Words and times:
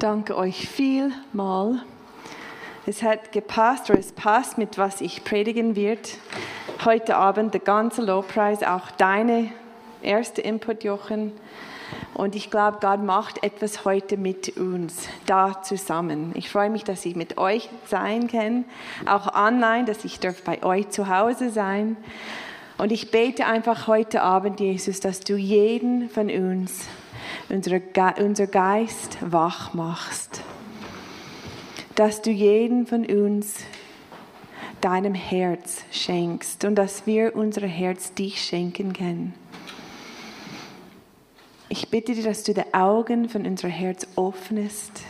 Danke 0.00 0.34
euch 0.34 0.66
vielmal. 0.66 1.82
Es 2.86 3.02
hat 3.02 3.32
gepasst 3.32 3.90
oder 3.90 3.98
es 3.98 4.12
passt 4.12 4.56
mit 4.56 4.78
was 4.78 5.02
ich 5.02 5.24
predigen 5.24 5.76
wird. 5.76 6.16
Heute 6.86 7.16
Abend 7.16 7.52
der 7.52 7.60
ganze 7.60 8.00
Lobpreis, 8.00 8.62
auch 8.62 8.90
deine 8.92 9.50
erste 10.00 10.40
Input, 10.40 10.84
Jochen. 10.84 11.32
Und 12.14 12.34
ich 12.34 12.50
glaube, 12.50 12.78
Gott 12.80 13.02
macht 13.02 13.44
etwas 13.44 13.84
heute 13.84 14.16
mit 14.16 14.56
uns 14.56 15.06
da 15.26 15.60
zusammen. 15.60 16.32
Ich 16.34 16.48
freue 16.48 16.70
mich, 16.70 16.84
dass 16.84 17.04
ich 17.04 17.14
mit 17.14 17.36
euch 17.36 17.68
sein 17.86 18.26
kann, 18.26 18.64
auch 19.04 19.34
online, 19.34 19.84
dass 19.84 20.06
ich 20.06 20.18
darf 20.18 20.40
bei 20.44 20.62
euch 20.62 20.88
zu 20.88 21.08
Hause 21.08 21.50
sein. 21.50 21.98
Und 22.78 22.90
ich 22.90 23.10
bete 23.10 23.44
einfach 23.44 23.86
heute 23.86 24.22
Abend, 24.22 24.60
Jesus, 24.60 25.00
dass 25.00 25.20
du 25.20 25.36
jeden 25.36 26.08
von 26.08 26.30
uns 26.30 26.86
unser 27.50 28.46
Geist 28.46 29.18
wach 29.20 29.74
machst. 29.74 30.42
Dass 31.94 32.22
du 32.22 32.30
jeden 32.30 32.86
von 32.86 33.04
uns 33.04 33.56
deinem 34.80 35.14
Herz 35.14 35.84
schenkst 35.90 36.64
und 36.64 36.76
dass 36.76 37.06
wir 37.06 37.36
unser 37.36 37.66
Herz 37.66 38.14
dich 38.14 38.42
schenken 38.42 38.92
können. 38.92 39.34
Ich 41.68 41.88
bitte 41.88 42.14
dir, 42.14 42.24
dass 42.24 42.42
du 42.42 42.54
die 42.54 42.74
Augen 42.74 43.28
von 43.28 43.46
unserem 43.46 43.70
Herz 43.70 44.06
öffnest. 44.16 45.02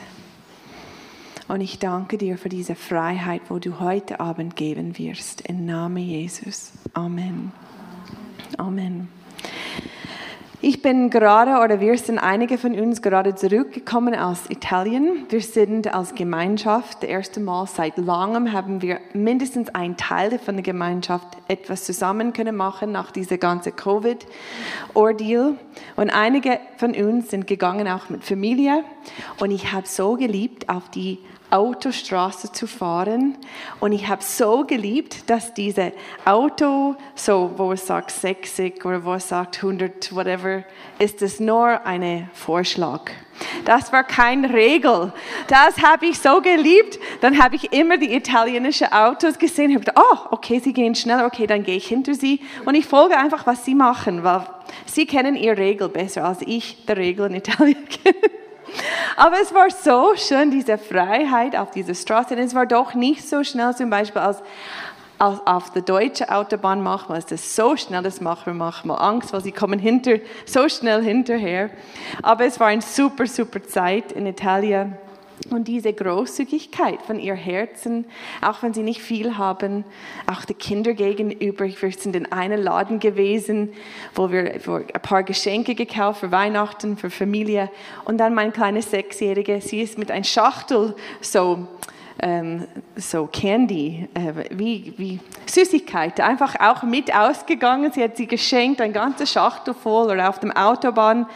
Und 1.48 1.62
ich 1.62 1.78
danke 1.78 2.18
dir 2.18 2.38
für 2.38 2.48
diese 2.48 2.74
Freiheit, 2.74 3.42
wo 3.48 3.58
du 3.58 3.80
heute 3.80 4.20
Abend 4.20 4.56
geben 4.56 4.98
wirst. 4.98 5.40
Im 5.42 5.64
Namen 5.64 6.04
Jesus. 6.04 6.72
Amen. 6.92 7.52
Amen. 8.58 9.08
Ich 10.62 10.82
bin 10.82 11.08
gerade, 11.08 11.64
oder 11.64 11.80
wir 11.80 11.96
sind 11.96 12.18
einige 12.18 12.58
von 12.58 12.78
uns 12.78 13.00
gerade 13.00 13.34
zurückgekommen 13.34 14.14
aus 14.14 14.40
Italien. 14.50 15.24
Wir 15.30 15.40
sind 15.40 15.94
als 15.94 16.14
Gemeinschaft, 16.14 17.02
das 17.02 17.08
erste 17.08 17.40
Mal 17.40 17.66
seit 17.66 17.96
langem 17.96 18.52
haben 18.52 18.82
wir 18.82 19.00
mindestens 19.14 19.74
ein 19.74 19.96
Teil 19.96 20.38
von 20.38 20.56
der 20.56 20.62
Gemeinschaft 20.62 21.38
etwas 21.48 21.84
zusammen 21.84 22.34
können 22.34 22.56
machen 22.56 22.92
nach 22.92 23.10
dieser 23.10 23.38
ganzen 23.38 23.74
Covid-Ordeal. 23.74 25.54
Und 25.96 26.10
einige 26.10 26.60
von 26.76 26.94
uns 26.94 27.30
sind 27.30 27.46
gegangen 27.46 27.88
auch 27.88 28.10
mit 28.10 28.22
Familie. 28.22 28.84
Und 29.38 29.52
ich 29.52 29.72
habe 29.72 29.86
so 29.86 30.16
geliebt, 30.16 30.68
auf 30.68 30.90
die 30.90 31.20
Autostraße 31.50 32.52
zu 32.52 32.66
fahren. 32.66 33.36
Und 33.80 33.92
ich 33.92 34.08
habe 34.08 34.22
so 34.22 34.64
geliebt, 34.64 35.28
dass 35.28 35.54
diese 35.54 35.92
Auto, 36.24 36.96
so 37.14 37.52
wo 37.56 37.72
es 37.72 37.86
sagt 37.86 38.10
60 38.10 38.84
oder 38.84 39.04
wo 39.04 39.14
es 39.14 39.28
sagt 39.28 39.56
100, 39.56 40.14
whatever, 40.14 40.64
ist 40.98 41.22
es 41.22 41.40
nur 41.40 41.84
ein 41.84 42.30
Vorschlag. 42.32 43.10
Das 43.64 43.92
war 43.92 44.04
keine 44.04 44.52
Regel. 44.52 45.12
Das 45.46 45.82
habe 45.82 46.06
ich 46.06 46.18
so 46.18 46.40
geliebt. 46.40 46.98
Dann 47.20 47.42
habe 47.42 47.56
ich 47.56 47.72
immer 47.72 47.96
die 47.96 48.14
italienischen 48.14 48.92
Autos 48.92 49.38
gesehen. 49.38 49.70
Ich 49.70 49.76
habe 49.76 49.84
gedacht, 49.86 50.06
oh, 50.12 50.34
okay, 50.34 50.58
sie 50.58 50.72
gehen 50.72 50.94
schneller, 50.94 51.26
okay, 51.26 51.46
dann 51.46 51.62
gehe 51.62 51.76
ich 51.76 51.86
hinter 51.86 52.14
sie 52.14 52.40
und 52.64 52.74
ich 52.74 52.86
folge 52.86 53.16
einfach, 53.16 53.46
was 53.46 53.64
sie 53.64 53.74
machen, 53.74 54.24
weil 54.24 54.46
sie 54.86 55.06
kennen 55.06 55.36
ihre 55.36 55.56
Regel 55.56 55.88
besser 55.88 56.24
als 56.24 56.42
ich 56.42 56.84
die 56.86 56.92
Regel 56.92 57.26
in 57.26 57.36
Italien 57.36 57.88
kenne. 57.88 58.16
Aber 59.16 59.40
es 59.40 59.52
war 59.54 59.70
so 59.70 60.14
schön, 60.16 60.50
diese 60.50 60.78
Freiheit 60.78 61.56
auf 61.56 61.70
dieser 61.70 61.94
Straße. 61.94 62.34
Und 62.34 62.40
es 62.40 62.54
war 62.54 62.66
doch 62.66 62.94
nicht 62.94 63.28
so 63.28 63.44
schnell, 63.44 63.74
zum 63.74 63.90
Beispiel 63.90 64.20
als, 64.20 64.42
als 65.18 65.46
auf 65.46 65.70
der 65.72 65.82
deutschen 65.82 66.28
Autobahn 66.28 66.82
manchmal 66.82 67.18
ist 67.18 67.32
es 67.32 67.54
so 67.54 67.76
schnell, 67.76 68.02
das 68.02 68.20
macht 68.20 68.46
mir 68.46 68.54
manchmal 68.54 69.00
Angst, 69.00 69.32
weil 69.32 69.42
sie 69.42 69.52
kommen 69.52 69.78
hinter, 69.78 70.18
so 70.46 70.68
schnell 70.68 71.02
hinterher. 71.02 71.70
Aber 72.22 72.44
es 72.44 72.58
war 72.58 72.68
eine 72.68 72.82
super, 72.82 73.26
super 73.26 73.62
Zeit 73.62 74.12
in 74.12 74.26
Italien. 74.26 74.96
Und 75.48 75.68
diese 75.68 75.92
Großzügigkeit 75.92 77.00
von 77.02 77.18
ihr 77.18 77.34
Herzen, 77.34 78.04
auch 78.42 78.62
wenn 78.62 78.74
sie 78.74 78.82
nicht 78.82 79.00
viel 79.00 79.38
haben, 79.38 79.84
auch 80.26 80.44
die 80.44 80.54
Kinder 80.54 80.92
gegenüber. 80.92 81.64
Wir 81.66 81.92
sind 81.92 82.14
in 82.14 82.30
einem 82.30 82.62
Laden 82.62 83.00
gewesen, 83.00 83.72
wo 84.14 84.30
wir 84.30 84.52
ein 84.52 85.02
paar 85.02 85.22
Geschenke 85.22 85.74
gekauft 85.74 86.20
für 86.20 86.30
Weihnachten, 86.30 86.98
für 86.98 87.08
Familie. 87.08 87.70
Und 88.04 88.18
dann 88.18 88.34
mein 88.34 88.52
kleines 88.52 88.90
Sechsjährige, 88.90 89.62
sie 89.62 89.80
ist 89.80 89.98
mit 89.98 90.10
einer 90.10 90.24
Schachtel 90.24 90.94
so 91.22 91.66
ähm, 92.18 92.66
so 92.96 93.26
Candy, 93.26 94.08
äh, 94.14 94.44
wie, 94.50 94.92
wie 94.96 95.20
Süßigkeiten, 95.46 96.24
einfach 96.24 96.56
auch 96.60 96.82
mit 96.82 97.14
ausgegangen. 97.14 97.92
Sie 97.92 98.02
hat 98.02 98.16
sie 98.16 98.26
geschenkt, 98.26 98.80
ein 98.80 98.92
ganzes 98.92 99.32
Schachtel 99.32 99.74
voll 99.74 100.10
oder 100.10 100.28
auf 100.28 100.38
dem 100.38 100.50
Autobahn 100.50 101.26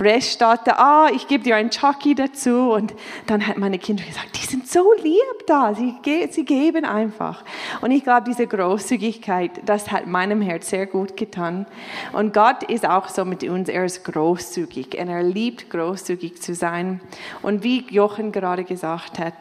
Reststatte, 0.00 0.78
ah, 0.78 1.08
ich 1.14 1.28
gebe 1.28 1.44
dir 1.44 1.56
ein 1.56 1.70
Chucky 1.70 2.14
dazu. 2.14 2.72
Und 2.72 2.94
dann 3.26 3.46
hat 3.46 3.58
meine 3.58 3.78
Kinder 3.78 4.04
gesagt, 4.04 4.30
die 4.40 4.46
sind 4.46 4.68
so 4.68 4.92
lieb 5.02 5.46
da, 5.46 5.74
sie, 5.74 5.94
sie 6.30 6.44
geben 6.44 6.84
einfach. 6.84 7.44
Und 7.80 7.90
ich 7.90 8.02
glaube, 8.02 8.24
diese 8.26 8.46
Großzügigkeit, 8.46 9.50
das 9.66 9.90
hat 9.90 10.06
meinem 10.06 10.40
Herz 10.40 10.70
sehr 10.70 10.86
gut 10.86 11.16
getan. 11.16 11.66
Und 12.12 12.34
Gott 12.34 12.62
ist 12.64 12.86
auch 12.88 13.08
so 13.08 13.24
mit 13.24 13.44
uns, 13.44 13.68
er 13.68 13.84
ist 13.84 14.04
großzügig 14.04 14.98
und 14.98 15.08
er 15.08 15.22
liebt 15.22 15.70
großzügig 15.70 16.40
zu 16.40 16.54
sein. 16.54 17.00
Und 17.42 17.62
wie 17.62 17.84
Jochen 17.90 18.32
gerade 18.32 18.64
gesagt 18.64 19.18
hat, 19.18 19.34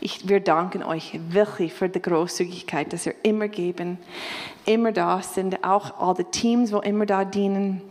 ich, 0.00 0.28
wir 0.28 0.35
danken 0.40 0.82
euch 0.82 1.18
wirklich 1.30 1.72
für 1.72 1.88
die 1.88 2.02
Großzügigkeit, 2.02 2.92
dass 2.92 3.06
ihr 3.06 3.14
immer 3.22 3.48
geben, 3.48 3.98
immer 4.64 4.92
da 4.92 5.22
sind, 5.22 5.64
auch 5.64 5.98
all 6.00 6.14
die 6.14 6.24
Teams, 6.24 6.72
wo 6.72 6.78
immer 6.78 7.06
da 7.06 7.24
dienen 7.24 7.82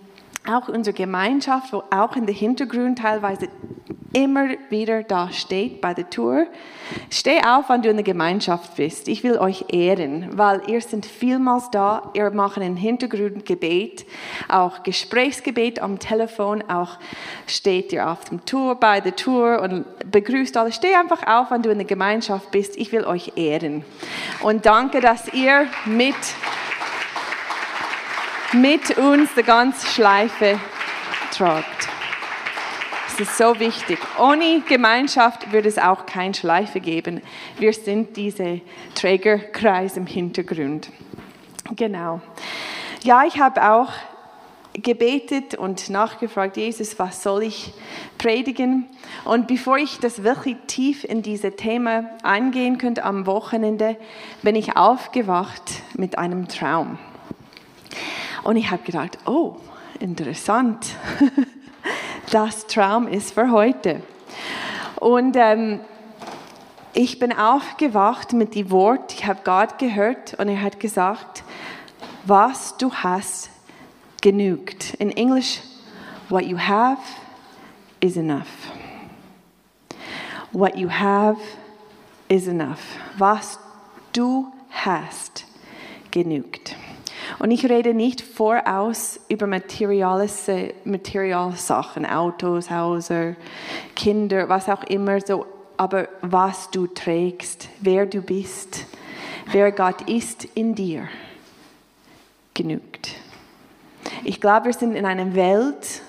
auch 0.47 0.67
unsere 0.67 0.95
Gemeinschaft, 0.95 1.73
wo 1.73 1.83
auch 1.91 2.15
in 2.15 2.25
der 2.25 2.35
Hintergrund 2.35 2.99
teilweise 2.99 3.49
immer 4.15 4.47
wieder 4.69 5.03
da 5.03 5.29
steht 5.31 5.81
bei 5.81 5.93
der 5.93 6.09
Tour. 6.09 6.47
Steh 7.09 7.41
auf, 7.45 7.67
wenn 7.67 7.81
du 7.81 7.89
in 7.89 7.97
der 7.97 8.05
Gemeinschaft 8.05 8.77
bist. 8.77 9.09
Ich 9.09 9.23
will 9.23 9.37
euch 9.37 9.65
ehren, 9.73 10.29
weil 10.37 10.61
ihr 10.67 10.79
seid 10.79 11.05
vielmals 11.05 11.69
da. 11.69 12.11
Ihr 12.13 12.31
macht 12.31 12.57
ein 12.57 12.77
Hintergrundgebet, 12.77 14.05
auch 14.47 14.83
Gesprächsgebet 14.83 15.81
am 15.81 15.99
Telefon, 15.99 16.63
auch 16.69 16.97
steht 17.45 17.91
ihr 17.91 18.09
auf 18.09 18.23
dem 18.25 18.45
Tour, 18.45 18.75
bei 18.75 19.01
der 19.01 19.17
Tour 19.17 19.61
und 19.61 19.85
begrüßt 20.09 20.55
alle. 20.55 20.71
Steh 20.71 20.95
einfach 20.95 21.27
auf, 21.27 21.51
wenn 21.51 21.61
du 21.61 21.69
in 21.69 21.79
der 21.79 21.87
Gemeinschaft 21.87 22.51
bist. 22.51 22.77
Ich 22.77 22.93
will 22.93 23.03
euch 23.03 23.33
ehren. 23.35 23.83
Und 24.41 24.65
danke, 24.65 25.01
dass 25.01 25.33
ihr 25.33 25.67
mit 25.85 26.15
mit 28.55 28.97
uns 28.97 29.29
die 29.35 29.43
ganze 29.43 29.85
Schleife 29.87 30.59
tragt. 31.31 31.89
Das 33.07 33.19
ist 33.19 33.37
so 33.37 33.59
wichtig. 33.59 33.99
Ohne 34.19 34.61
Gemeinschaft 34.67 35.51
würde 35.51 35.67
es 35.67 35.77
auch 35.77 36.05
keine 36.05 36.33
Schleife 36.33 36.79
geben. 36.79 37.21
Wir 37.57 37.73
sind 37.73 38.15
diese 38.17 38.61
Trägerkreis 38.93 39.97
im 39.97 40.05
Hintergrund. 40.05 40.89
Genau. 41.75 42.21
Ja, 43.03 43.23
ich 43.25 43.39
habe 43.39 43.71
auch 43.71 43.91
gebetet 44.73 45.55
und 45.55 45.89
nachgefragt, 45.89 46.57
Jesus, 46.57 46.99
was 46.99 47.23
soll 47.23 47.43
ich 47.43 47.73
predigen? 48.17 48.85
Und 49.23 49.47
bevor 49.47 49.77
ich 49.77 49.99
das 49.99 50.23
wirklich 50.23 50.57
tief 50.67 51.03
in 51.03 51.21
diese 51.21 51.55
Thema 51.55 52.09
eingehen 52.23 52.77
könnte 52.77 53.03
am 53.03 53.25
Wochenende, 53.25 53.97
bin 54.43 54.55
ich 54.55 54.75
aufgewacht 54.75 55.63
mit 55.95 56.17
einem 56.17 56.47
Traum. 56.47 56.97
Und 58.45 58.57
ich 58.57 58.69
habe 58.69 58.83
gedacht, 58.83 59.17
oh, 59.25 59.57
interessant. 59.99 60.95
Das 62.31 62.65
Traum 62.65 63.07
ist 63.07 63.35
für 63.35 63.51
heute. 63.51 64.01
Und 64.99 65.35
ähm, 65.37 65.79
ich 66.93 67.19
bin 67.19 67.31
aufgewacht 67.31 68.33
mit 68.33 68.55
dem 68.55 68.71
Wort, 68.71 69.13
ich 69.13 69.27
habe 69.27 69.41
Gott 69.43 69.77
gehört 69.77 70.33
und 70.39 70.49
er 70.49 70.59
hat 70.59 70.79
gesagt, 70.79 71.43
was 72.25 72.77
du 72.77 72.91
hast, 72.91 73.51
genügt. 74.21 74.95
In 74.95 75.11
Englisch, 75.11 75.61
what 76.29 76.43
you 76.45 76.57
have 76.57 76.97
is 77.99 78.17
enough. 78.17 78.71
What 80.51 80.75
you 80.75 80.89
have 80.89 81.37
is 82.27 82.47
enough. 82.47 82.81
Was 83.19 83.59
du 84.13 84.51
hast, 84.71 85.45
genügt. 86.09 86.75
Und 87.39 87.51
ich 87.51 87.69
rede 87.69 87.93
nicht 87.93 88.21
voraus 88.21 89.19
über 89.29 89.47
Materialsachen, 89.47 92.05
Autos, 92.05 92.69
Häuser, 92.69 93.35
Kinder, 93.95 94.49
was 94.49 94.67
auch 94.69 94.83
immer, 94.83 95.21
so, 95.21 95.45
aber 95.77 96.09
was 96.21 96.69
du 96.71 96.87
trägst, 96.87 97.69
wer 97.81 98.05
du 98.05 98.21
bist, 98.21 98.85
wer 99.51 99.71
Gott 99.71 100.09
ist 100.09 100.45
in 100.55 100.75
dir, 100.75 101.07
genügt. 102.53 103.11
Ich 104.23 104.39
glaube, 104.39 104.67
wir 104.67 104.73
sind 104.73 104.95
in 104.95 105.05
einer 105.05 105.35
Welt, 105.35 106.01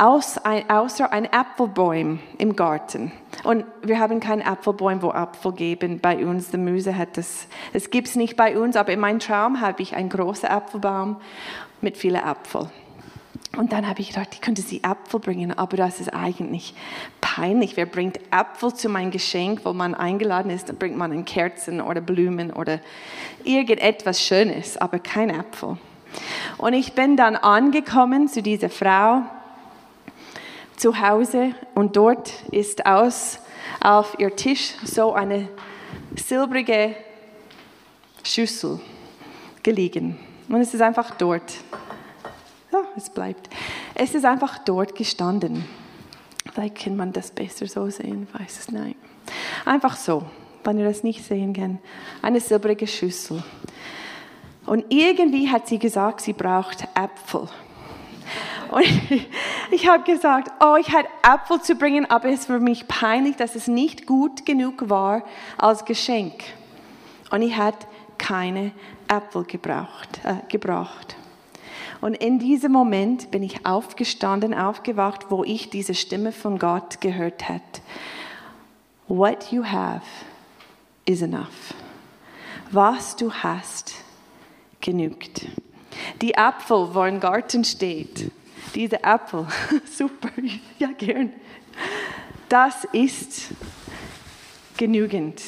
außer 0.00 1.12
ein 1.12 1.32
Apfelbäum 1.32 2.20
im 2.38 2.56
Garten. 2.56 3.12
Und 3.44 3.64
wir 3.82 3.98
haben 3.98 4.20
keinen 4.20 4.42
Apfelbäum, 4.42 5.02
wo 5.02 5.10
Apfel 5.10 5.52
geben. 5.52 6.00
Bei 6.00 6.24
uns, 6.24 6.50
der 6.50 6.60
Müse 6.60 6.96
hat 6.96 7.16
das, 7.16 7.46
das 7.72 7.90
gibt 7.90 8.08
es 8.08 8.16
nicht 8.16 8.36
bei 8.36 8.58
uns, 8.58 8.76
aber 8.76 8.92
in 8.92 9.00
meinem 9.00 9.18
Traum 9.18 9.60
habe 9.60 9.82
ich 9.82 9.94
einen 9.94 10.08
großen 10.08 10.48
Apfelbaum 10.48 11.16
mit 11.80 11.96
vielen 11.96 12.22
Äpfeln. 12.22 12.70
Und 13.56 13.72
dann 13.72 13.88
habe 13.88 14.00
ich 14.00 14.08
gedacht, 14.10 14.28
ich 14.32 14.40
könnte 14.40 14.62
sie 14.62 14.82
Äpfel 14.84 15.18
bringen, 15.18 15.52
aber 15.52 15.76
das 15.76 15.98
ist 15.98 16.14
eigentlich 16.14 16.72
peinlich. 17.20 17.76
Wer 17.76 17.86
bringt 17.86 18.20
Äpfel 18.30 18.72
zu 18.72 18.88
meinem 18.88 19.10
Geschenk, 19.10 19.64
wo 19.64 19.72
man 19.72 19.94
eingeladen 19.94 20.50
ist? 20.50 20.68
Dann 20.68 20.76
bringt 20.76 20.96
man 20.96 21.10
einen 21.10 21.24
Kerzen 21.24 21.80
oder 21.80 22.00
Blumen 22.00 22.52
oder 22.52 22.80
irgendetwas 23.42 24.22
Schönes, 24.22 24.76
aber 24.76 25.00
kein 25.00 25.30
Äpfel. 25.30 25.78
Und 26.58 26.74
ich 26.74 26.92
bin 26.92 27.16
dann 27.16 27.34
angekommen 27.34 28.28
zu 28.28 28.40
dieser 28.40 28.70
Frau 28.70 29.22
zu 30.76 31.00
Hause 31.00 31.52
und 31.74 31.96
dort 31.96 32.32
ist 32.52 32.86
aus 32.86 33.40
auf 33.80 34.16
ihr 34.18 34.34
Tisch 34.34 34.74
so 34.84 35.12
eine 35.12 35.48
silbrige 36.16 36.94
Schüssel 38.22 38.80
gelegen. 39.62 40.18
Und 40.48 40.60
es 40.60 40.72
ist 40.72 40.80
einfach 40.80 41.10
dort 41.12 41.52
es 42.96 43.10
bleibt. 43.10 43.48
Es 43.94 44.14
ist 44.14 44.24
einfach 44.24 44.58
dort 44.58 44.94
gestanden. 44.94 45.64
Vielleicht 46.52 46.76
kann 46.76 46.96
man 46.96 47.12
das 47.12 47.30
besser 47.30 47.66
so 47.66 47.88
sehen, 47.90 48.26
weiß 48.32 48.58
es 48.58 48.70
nicht. 48.70 48.96
Einfach 49.64 49.96
so, 49.96 50.24
wenn 50.64 50.78
ihr 50.78 50.86
das 50.86 51.02
nicht 51.02 51.24
sehen 51.24 51.52
könnt. 51.52 51.80
Eine 52.22 52.40
silbrige 52.40 52.86
Schüssel. 52.86 53.42
Und 54.66 54.84
irgendwie 54.88 55.50
hat 55.50 55.68
sie 55.68 55.78
gesagt, 55.78 56.20
sie 56.20 56.32
braucht 56.32 56.86
Äpfel. 56.94 57.48
Und 58.70 58.84
ich 59.70 59.88
habe 59.88 60.04
gesagt, 60.04 60.50
oh, 60.60 60.76
ich 60.78 60.92
hatte 60.92 61.08
Äpfel 61.22 61.60
zu 61.60 61.74
bringen, 61.74 62.08
aber 62.08 62.28
es 62.28 62.48
war 62.48 62.58
für 62.58 62.62
mich 62.62 62.86
peinlich, 62.86 63.36
dass 63.36 63.56
es 63.56 63.66
nicht 63.66 64.06
gut 64.06 64.46
genug 64.46 64.88
war 64.88 65.24
als 65.58 65.84
Geschenk. 65.84 66.44
Und 67.30 67.42
ich 67.42 67.56
hatte 67.56 67.86
keine 68.18 68.72
Äpfel 69.08 69.44
gebraucht, 69.44 70.20
äh, 70.24 70.36
gebracht. 70.48 71.16
Und 72.00 72.14
in 72.14 72.38
diesem 72.38 72.72
Moment 72.72 73.30
bin 73.30 73.42
ich 73.42 73.66
aufgestanden, 73.66 74.54
aufgewacht, 74.54 75.26
wo 75.28 75.44
ich 75.44 75.70
diese 75.70 75.94
Stimme 75.94 76.32
von 76.32 76.58
Gott 76.58 77.00
gehört 77.00 77.48
habe. 77.48 77.62
What 79.06 79.52
you 79.52 79.64
have 79.64 80.06
is 81.04 81.20
enough. 81.20 81.74
Was 82.70 83.16
du 83.16 83.32
hast, 83.32 83.94
genügt. 84.80 85.46
Die 86.22 86.38
Apfel, 86.38 86.94
wo 86.94 87.04
im 87.04 87.20
Garten 87.20 87.64
steht, 87.64 88.30
diese 88.74 89.04
Apfel, 89.04 89.46
super, 89.84 90.30
ja 90.78 90.88
gern, 90.96 91.32
das 92.48 92.84
ist 92.92 93.48
genügend. 94.76 95.42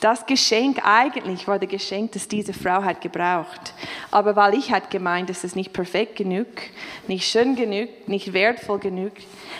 Das 0.00 0.24
Geschenk 0.24 0.80
eigentlich 0.82 1.46
war 1.46 1.58
das 1.58 1.68
Geschenk, 1.68 2.12
das 2.12 2.26
diese 2.26 2.54
Frau 2.54 2.82
hat 2.82 3.02
gebraucht. 3.02 3.74
Aber 4.10 4.34
weil 4.34 4.54
ich 4.54 4.72
hat 4.72 4.90
gemeint, 4.90 5.28
es 5.28 5.54
nicht 5.54 5.74
perfekt 5.74 6.16
genug, 6.16 6.46
nicht 7.06 7.30
schön 7.30 7.54
genug, 7.54 7.88
nicht 8.08 8.32
wertvoll 8.32 8.78
genug, 8.78 9.12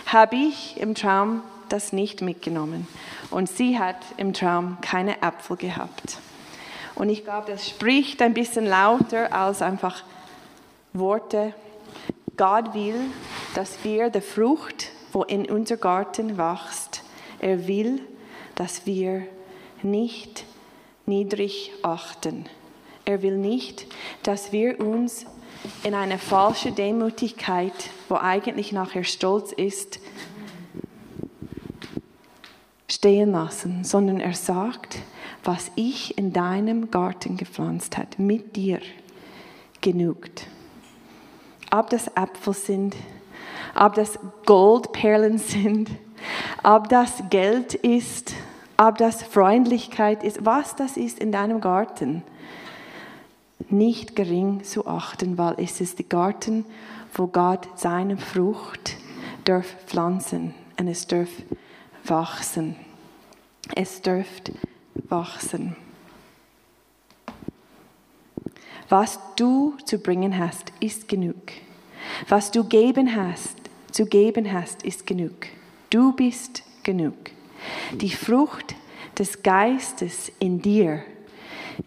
habe 0.07 0.35
ich 0.35 0.77
im 0.79 0.95
Traum 0.95 1.43
das 1.69 1.93
nicht 1.93 2.21
mitgenommen. 2.21 2.87
Und 3.29 3.49
sie 3.49 3.77
hat 3.77 3.97
im 4.17 4.33
Traum 4.33 4.77
keine 4.81 5.21
Äpfel 5.21 5.57
gehabt. 5.57 6.17
Und 6.95 7.09
ich 7.09 7.23
glaube, 7.23 7.51
das 7.51 7.69
spricht 7.69 8.21
ein 8.21 8.33
bisschen 8.33 8.65
lauter 8.65 9.31
als 9.31 9.61
einfach 9.61 10.03
Worte. 10.91 11.53
Gott 12.35 12.73
will, 12.73 12.99
dass 13.53 13.83
wir 13.83 14.09
die 14.09 14.21
Frucht, 14.21 14.89
wo 15.11 15.23
in 15.23 15.49
unser 15.49 15.77
Garten 15.77 16.37
wächst, 16.37 17.03
er 17.39 17.67
will, 17.67 18.01
dass 18.55 18.85
wir 18.85 19.27
nicht 19.83 20.45
niedrig 21.05 21.71
achten. 21.83 22.45
Er 23.05 23.21
will 23.21 23.37
nicht, 23.37 23.87
dass 24.23 24.51
wir 24.51 24.79
uns 24.79 25.25
in 25.83 25.93
eine 25.93 26.17
falsche 26.17 26.71
Demütigkeit, 26.71 27.73
wo 28.09 28.15
eigentlich 28.15 28.71
nachher 28.71 29.03
Stolz 29.03 29.51
ist, 29.51 29.99
stehen 32.87 33.31
lassen, 33.31 33.83
sondern 33.83 34.19
er 34.19 34.33
sagt, 34.33 34.99
was 35.43 35.71
ich 35.75 36.17
in 36.17 36.33
deinem 36.33 36.91
Garten 36.91 37.37
gepflanzt 37.37 37.97
hat, 37.97 38.19
mit 38.19 38.55
dir 38.55 38.79
genügt. 39.81 40.47
Ob 41.71 41.89
das 41.89 42.07
Äpfel 42.15 42.53
sind, 42.53 42.95
ob 43.75 43.95
das 43.95 44.19
Goldperlen 44.45 45.37
sind, 45.39 45.89
ob 46.63 46.89
das 46.89 47.23
Geld 47.29 47.73
ist, 47.73 48.33
ob 48.87 48.97
das 48.97 49.21
Freundlichkeit 49.21 50.23
ist, 50.23 50.43
was 50.43 50.75
das 50.75 50.97
ist 50.97 51.19
in 51.19 51.31
deinem 51.31 51.61
Garten, 51.61 52.23
nicht 53.69 54.15
gering 54.15 54.63
zu 54.63 54.87
achten, 54.87 55.37
weil 55.37 55.53
es 55.57 55.79
ist 55.81 55.99
der 55.99 56.07
Garten, 56.07 56.65
wo 57.13 57.27
Gott 57.27 57.67
seine 57.75 58.17
Frucht 58.17 58.97
darf 59.43 59.67
pflanzen 59.85 60.55
und 60.79 60.87
es 60.87 61.05
darf 61.05 61.29
wachsen. 62.05 62.75
Es 63.75 64.01
dürft 64.01 64.51
wachsen. 65.09 65.75
Was 68.89 69.19
du 69.35 69.75
zu 69.85 69.99
bringen 69.99 70.39
hast, 70.39 70.73
ist 70.79 71.07
genug. 71.07 71.51
Was 72.27 72.49
du 72.49 72.63
geben 72.63 73.15
hast, 73.15 73.57
zu 73.91 74.07
geben 74.07 74.51
hast, 74.51 74.81
ist 74.81 75.05
genug. 75.05 75.45
Du 75.91 76.13
bist 76.13 76.63
genug. 76.81 77.13
Die 77.91 78.09
Frucht 78.09 78.75
des 79.17 79.43
Geistes 79.43 80.31
in 80.39 80.61
dir 80.61 81.03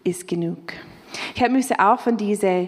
ist 0.03 0.27
genug. 0.27 0.73
Ich 1.33 1.41
habe 1.41 1.59
auch 1.79 1.99
von 1.99 2.17
dieser 2.17 2.67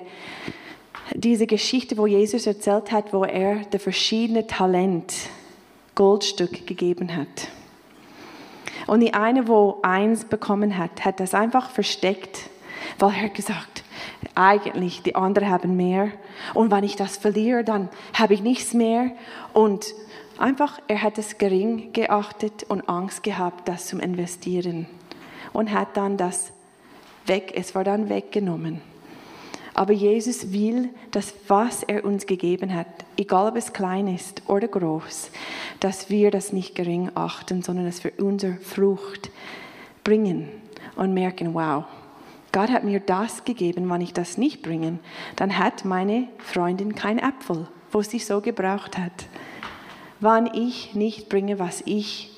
diese 1.13 1.47
Geschichte, 1.47 1.97
wo 1.97 2.05
Jesus 2.05 2.47
erzählt 2.47 2.91
hat, 2.91 3.13
wo 3.13 3.23
er 3.23 3.59
der 3.59 3.79
verschiedene 3.79 4.45
Talent 4.45 5.13
Goldstück 5.95 6.67
gegeben 6.67 7.15
hat. 7.15 7.47
Und 8.87 8.99
die 9.01 9.13
eine, 9.13 9.47
wo 9.47 9.79
eins 9.81 10.25
bekommen 10.25 10.77
hat, 10.77 11.03
hat 11.05 11.19
das 11.19 11.33
einfach 11.33 11.71
versteckt, 11.71 12.49
weil 12.99 13.13
er 13.21 13.29
gesagt, 13.29 13.83
eigentlich 14.35 15.01
die 15.01 15.15
anderen 15.15 15.49
haben 15.49 15.75
mehr 15.75 16.11
und 16.53 16.71
wenn 16.71 16.83
ich 16.83 16.95
das 16.95 17.17
verliere, 17.17 17.63
dann 17.63 17.89
habe 18.13 18.33
ich 18.33 18.41
nichts 18.41 18.73
mehr 18.73 19.11
und 19.53 19.93
einfach, 20.37 20.79
er 20.87 21.01
hat 21.01 21.17
es 21.17 21.37
gering 21.37 21.93
geachtet 21.93 22.63
und 22.63 22.87
Angst 22.89 23.23
gehabt, 23.23 23.67
das 23.67 23.87
zu 23.87 23.97
investieren. 23.99 24.87
Und 25.53 25.71
hat 25.71 25.97
dann 25.97 26.17
das 26.17 26.51
weg, 27.25 27.53
es 27.55 27.75
war 27.75 27.83
dann 27.83 28.09
weggenommen. 28.09 28.81
Aber 29.73 29.93
Jesus 29.93 30.51
will, 30.51 30.89
dass 31.11 31.35
was 31.47 31.83
er 31.83 32.03
uns 32.03 32.25
gegeben 32.25 32.73
hat, 32.73 32.87
egal 33.15 33.49
ob 33.49 33.55
es 33.57 33.73
klein 33.73 34.07
ist 34.07 34.41
oder 34.49 34.67
groß, 34.67 35.29
dass 35.79 36.09
wir 36.09 36.31
das 36.31 36.51
nicht 36.51 36.73
gering 36.73 37.11
achten, 37.13 37.61
sondern 37.61 37.85
dass 37.85 38.03
wir 38.03 38.11
unsere 38.17 38.55
Frucht 38.55 39.29
bringen 40.03 40.49
und 40.95 41.13
merken, 41.13 41.53
wow, 41.53 41.83
Gott 42.51 42.69
hat 42.71 42.85
mir 42.85 42.99
das 42.99 43.43
gegeben, 43.45 43.87
wenn 43.87 44.01
ich 44.01 44.13
das 44.13 44.39
nicht 44.39 44.63
bringe, 44.63 44.97
dann 45.35 45.59
hat 45.59 45.85
meine 45.85 46.27
Freundin 46.39 46.95
keinen 46.95 47.19
Apfel, 47.19 47.67
wo 47.91 48.01
sie 48.01 48.17
so 48.17 48.41
gebraucht 48.41 48.97
hat. 48.97 49.27
Wenn 50.19 50.47
ich 50.47 50.95
nicht 50.95 51.29
bringe, 51.29 51.59
was 51.59 51.83
ich 51.85 52.31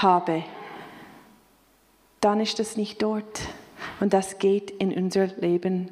habe, 0.00 0.42
dann 2.20 2.40
ist 2.40 2.58
das 2.58 2.76
nicht 2.76 3.02
dort. 3.02 3.40
Und 4.00 4.14
das 4.14 4.38
geht 4.38 4.70
in 4.70 4.92
unser 4.92 5.26
Leben 5.26 5.90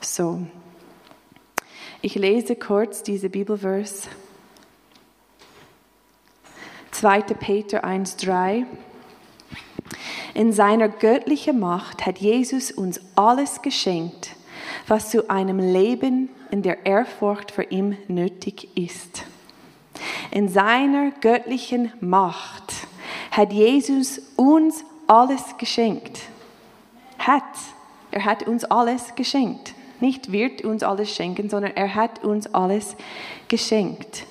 so. 0.00 0.42
Ich 2.02 2.14
lese 2.14 2.56
kurz 2.56 3.02
diese 3.02 3.30
Bibelvers. 3.30 4.08
2. 6.90 7.22
Peter 7.22 7.84
1,3. 7.84 8.66
In 10.34 10.52
seiner 10.52 10.88
göttlichen 10.88 11.58
Macht 11.58 12.04
hat 12.04 12.18
Jesus 12.18 12.70
uns 12.70 13.00
alles 13.14 13.62
geschenkt, 13.62 14.36
was 14.86 15.10
zu 15.10 15.30
einem 15.30 15.58
Leben 15.58 16.28
in 16.50 16.62
der 16.62 16.84
Ehrfurcht 16.84 17.50
für 17.50 17.64
ihn 17.64 17.96
nötig 18.08 18.68
ist. 18.76 19.24
In 20.30 20.48
seiner 20.48 21.10
göttlichen 21.20 21.92
Macht 22.00 22.74
hat 23.30 23.52
Jesus 23.52 24.20
uns 24.36 24.84
alles 25.06 25.56
geschenkt. 25.58 26.20
Hat. 27.18 27.42
Er 28.10 28.24
hat 28.24 28.46
uns 28.46 28.64
alles 28.64 29.14
geschenkt. 29.14 29.74
Nicht 30.00 30.32
wird 30.32 30.62
uns 30.62 30.82
alles 30.82 31.14
schenken, 31.14 31.50
sondern 31.50 31.76
er 31.76 31.94
hat 31.94 32.24
uns 32.24 32.52
alles 32.54 32.96
geschenkt. 33.48 34.24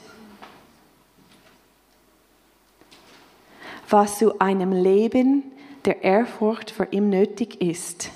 Was 3.89 4.17
zu 4.19 4.39
einem 4.39 4.71
Leben 4.71 5.43
der 5.85 6.03
Ehrfurcht 6.03 6.71
vor 6.71 6.87
ihm 6.91 7.09
nötig 7.09 7.61
ist. 7.61 8.11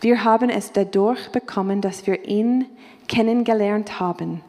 Wir 0.00 0.24
haben 0.24 0.50
es 0.50 0.72
dadurch 0.72 1.28
bekommen, 1.30 1.80
dass 1.80 2.06
wir 2.06 2.26
ihn 2.26 2.66
kennengelernt 3.08 4.00
haben. 4.00 4.42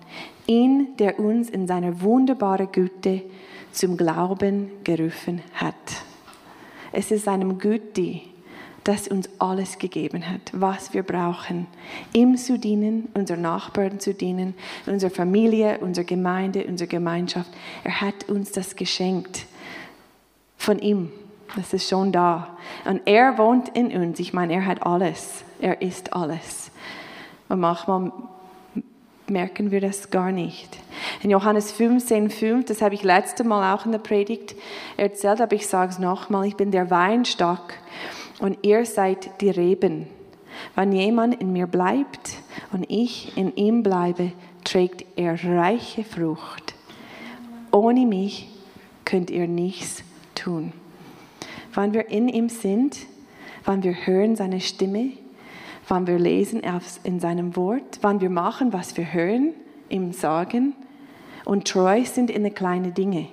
Ihn, 0.47 0.95
der 0.97 1.19
uns 1.19 1.49
in 1.49 1.67
seiner 1.67 2.01
wunderbaren 2.01 2.71
Güte 2.71 3.23
zum 3.71 3.97
Glauben 3.97 4.69
gerufen 4.83 5.41
hat. 5.53 5.75
Es 6.91 7.11
ist 7.11 7.25
seinem 7.25 7.57
Güte, 7.57 8.21
das 8.85 9.07
uns 9.07 9.29
alles 9.39 9.79
gegeben 9.79 10.29
hat, 10.29 10.51
was 10.53 10.93
wir 10.93 11.01
brauchen, 11.01 11.65
ihm 12.13 12.37
zu 12.37 12.59
dienen, 12.59 13.09
unseren 13.15 13.41
Nachbarn 13.41 13.99
zu 13.99 14.13
dienen, 14.13 14.53
unserer 14.85 15.09
Familie, 15.09 15.79
unserer 15.79 16.05
Gemeinde, 16.05 16.65
unserer 16.65 16.87
Gemeinschaft. 16.87 17.49
Er 17.83 17.99
hat 18.01 18.29
uns 18.29 18.51
das 18.51 18.75
geschenkt 18.75 19.47
von 20.57 20.79
ihm. 20.79 21.11
Das 21.55 21.73
ist 21.73 21.89
schon 21.89 22.11
da. 22.11 22.55
Und 22.85 23.01
er 23.05 23.37
wohnt 23.37 23.69
in 23.69 23.91
uns. 23.91 24.19
Ich 24.19 24.33
meine, 24.33 24.53
er 24.53 24.65
hat 24.65 24.85
alles. 24.85 25.43
Er 25.59 25.81
ist 25.81 26.13
alles. 26.13 26.69
Und 27.49 27.59
manchmal 27.59 28.11
merken 29.29 29.71
wir 29.71 29.81
das 29.81 30.11
gar 30.11 30.31
nicht. 30.31 30.77
In 31.21 31.29
Johannes 31.29 31.71
15, 31.71 32.29
5, 32.29 32.65
das 32.65 32.81
habe 32.81 32.95
ich 32.95 33.03
letzte 33.03 33.43
Mal 33.43 33.73
auch 33.73 33.85
in 33.85 33.91
der 33.91 33.99
Predigt 33.99 34.55
erzählt, 34.97 35.41
aber 35.41 35.55
ich 35.55 35.67
sage 35.67 35.91
es 35.91 35.99
nochmal, 35.99 36.47
ich 36.47 36.55
bin 36.55 36.71
der 36.71 36.89
Weinstock 36.89 37.73
und 38.39 38.57
ihr 38.61 38.85
seid 38.85 39.41
die 39.41 39.49
Reben. 39.49 40.07
Wenn 40.75 40.91
jemand 40.91 41.41
in 41.41 41.53
mir 41.53 41.67
bleibt 41.67 42.37
und 42.71 42.89
ich 42.89 43.37
in 43.37 43.55
ihm 43.55 43.83
bleibe, 43.83 44.31
trägt 44.63 45.05
er 45.15 45.43
reiche 45.43 46.03
Frucht. 46.03 46.75
Ohne 47.71 48.05
mich 48.05 48.49
könnt 49.03 49.29
ihr 49.29 49.47
nichts 49.47 50.03
tun. 50.33 50.71
Wenn 51.73 51.93
wir 51.93 52.09
in 52.09 52.29
ihm 52.29 52.49
sind, 52.49 52.97
wenn 53.65 53.83
wir 53.83 54.05
hören 54.05 54.35
seine 54.35 54.61
Stimme, 54.61 55.11
wenn 55.87 56.07
wir 56.07 56.19
lesen 56.19 56.61
in 57.03 57.19
seinem 57.19 57.55
Wort, 57.55 57.99
wenn 58.01 58.21
wir 58.21 58.29
machen, 58.29 58.73
was 58.73 58.97
wir 58.97 59.13
hören, 59.13 59.53
ihm 59.89 60.13
sagen 60.13 60.73
und 61.45 61.67
treu 61.67 62.03
sind 62.05 62.29
in 62.29 62.43
den 62.43 62.53
kleinen 62.53 62.93
Dingen. 62.93 63.27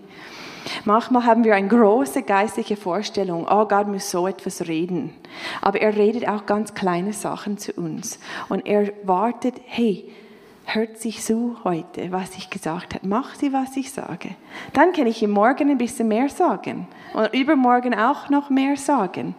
Manchmal 0.84 1.24
haben 1.24 1.44
wir 1.44 1.56
eine 1.56 1.68
große 1.68 2.22
geistliche 2.22 2.76
Vorstellung, 2.76 3.46
oh 3.50 3.66
Gott 3.66 3.88
muss 3.88 4.10
so 4.10 4.26
etwas 4.26 4.68
reden. 4.68 5.12
Aber 5.60 5.80
er 5.80 5.96
redet 5.96 6.28
auch 6.28 6.46
ganz 6.46 6.74
kleine 6.74 7.12
Sachen 7.12 7.58
zu 7.58 7.72
uns. 7.72 8.20
Und 8.48 8.66
er 8.66 8.92
wartet, 9.02 9.54
hey, 9.66 10.08
hört 10.64 10.98
sich 10.98 11.22
zu 11.22 11.56
heute, 11.64 12.12
was 12.12 12.36
ich 12.36 12.48
gesagt 12.50 12.94
habe. 12.94 13.08
Mach 13.08 13.34
sie, 13.34 13.52
was 13.52 13.76
ich 13.76 13.90
sage. 13.90 14.30
Dann 14.72 14.92
kann 14.92 15.06
ich 15.06 15.22
ihm 15.22 15.30
morgen 15.30 15.70
ein 15.70 15.78
bisschen 15.78 16.08
mehr 16.08 16.28
sagen. 16.28 16.86
Und 17.14 17.34
übermorgen 17.34 17.94
auch 17.94 18.30
noch 18.30 18.48
mehr 18.48 18.76
sagen. 18.76 19.34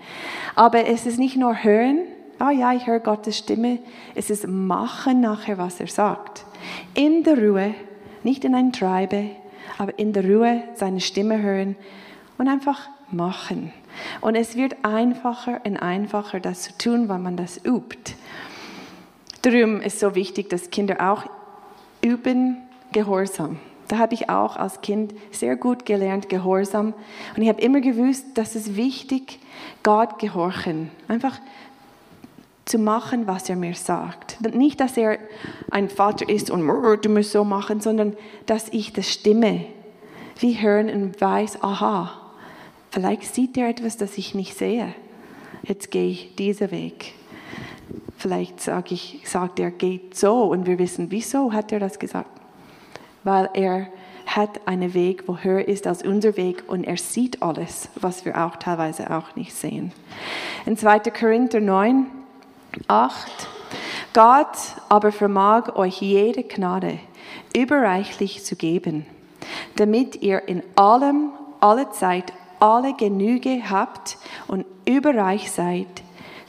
Aber 0.56 0.86
es 0.88 1.06
ist 1.06 1.20
nicht 1.20 1.38
nur 1.38 1.64
hören, 1.64 2.00
oh 2.44 2.50
ja, 2.50 2.74
ich 2.74 2.88
höre 2.88 3.00
Gottes 3.00 3.38
Stimme. 3.38 3.80
Es 4.16 4.30
ist 4.30 4.48
machen 4.48 5.22
nachher, 5.22 5.58
was 5.58 5.80
er 5.80 5.88
sagt. 5.88 6.46
In 6.94 7.24
der 7.24 7.38
Ruhe, 7.38 7.74
nicht 8.24 8.44
in 8.44 8.54
ein 8.54 8.74
Treibe, 8.74 9.30
aber 9.78 9.98
in 9.98 10.14
der 10.14 10.24
Ruhe 10.24 10.64
seine 10.76 11.00
Stimme 11.00 11.42
hören 11.42 11.76
und 12.38 12.48
einfach 12.48 12.90
machen. 13.12 13.72
Und 14.22 14.36
es 14.36 14.56
wird 14.56 14.76
einfacher 14.84 15.62
und 15.64 15.78
einfacher, 15.78 16.40
das 16.40 16.64
zu 16.64 16.78
tun, 16.78 17.10
wenn 17.10 17.22
man 17.22 17.38
das 17.38 17.64
übt. 17.64 18.16
Darum 19.44 19.82
ist 19.82 20.00
so 20.00 20.16
wichtig, 20.16 20.50
dass 20.50 20.70
Kinder 20.70 21.12
auch 21.12 21.24
üben 22.02 22.58
Gehorsam. 22.92 23.60
Da 23.88 23.98
habe 23.98 24.14
ich 24.14 24.30
auch 24.30 24.56
als 24.56 24.82
Kind 24.82 25.14
sehr 25.32 25.56
gut 25.56 25.86
gelernt, 25.86 26.30
Gehorsam. 26.30 26.94
Und 27.36 27.42
ich 27.42 27.50
habe 27.50 27.62
immer 27.62 27.82
gewusst, 27.82 28.26
dass 28.36 28.56
es 28.56 28.76
wichtig, 28.76 29.40
Gott 29.84 30.20
gehorchen. 30.20 30.90
Einfach 31.08 31.40
zu 32.66 32.78
machen, 32.78 33.28
was 33.28 33.50
er 33.50 33.56
mir 33.56 33.76
sagt. 33.76 34.40
Nicht, 34.54 34.80
dass 34.80 34.96
er 34.98 35.18
ein 35.70 35.90
Vater 35.90 36.28
ist 36.30 36.50
und 36.50 36.66
du 36.66 37.10
musst 37.10 37.32
so 37.32 37.44
machen, 37.44 37.82
sondern 37.82 38.16
dass 38.46 38.70
ich 38.70 38.94
das 38.94 39.12
stimme. 39.12 39.66
Wie 40.40 40.62
hören 40.62 40.90
und 40.90 41.20
weiß, 41.20 41.62
aha, 41.62 42.12
vielleicht 42.90 43.34
sieht 43.34 43.58
er 43.58 43.70
etwas, 43.70 43.98
das 43.98 44.18
ich 44.18 44.34
nicht 44.34 44.58
sehe. 44.58 44.94
Jetzt 45.64 45.92
gehe 45.92 46.10
ich 46.10 46.36
diesen 46.36 46.72
Weg. 46.72 47.14
Vielleicht 48.18 48.62
sag 48.62 48.92
ich, 48.92 49.22
sagt 49.26 49.60
er, 49.60 49.72
geht 49.72 50.16
so 50.16 50.44
und 50.44 50.66
wir 50.66 50.80
wissen, 50.80 51.12
wieso 51.12 51.52
hat 51.52 51.72
er 51.72 51.80
das 51.80 52.00
gesagt? 52.00 52.32
Weil 53.24 53.50
er 53.54 53.88
hat 54.26 54.66
einen 54.68 54.94
Weg, 54.94 55.28
wo 55.28 55.38
höher 55.38 55.68
ist 55.68 55.86
als 55.86 56.04
unser 56.04 56.38
Weg 56.38 56.64
und 56.68 56.86
er 56.86 56.98
sieht 56.98 57.42
alles, 57.42 57.90
was 57.96 58.26
wir 58.26 58.44
auch 58.46 58.56
teilweise 58.56 59.12
auch 59.12 59.36
nicht 59.36 59.54
sehen. 59.54 59.92
In 60.66 60.78
2. 60.78 61.00
Korinther 61.00 61.60
9, 61.60 62.08
8. 62.88 63.48
Gott 64.14 64.58
aber 64.90 65.12
vermag 65.12 65.76
euch 65.76 66.02
jede 66.02 66.44
Gnade 66.44 67.00
überreichlich 67.56 68.44
zu 68.44 68.56
geben, 68.56 69.06
damit 69.76 70.22
ihr 70.22 70.48
in 70.48 70.64
allem, 70.76 71.32
alle 71.60 71.90
Zeit, 71.92 72.34
alle 72.60 72.94
Genüge 72.94 73.70
habt 73.70 74.18
und 74.48 74.66
überreich 74.86 75.52
seid 75.52 75.88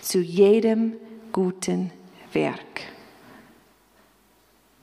zu 0.01 0.21
jedem 0.21 0.95
guten 1.33 1.91
Werk. 2.33 2.83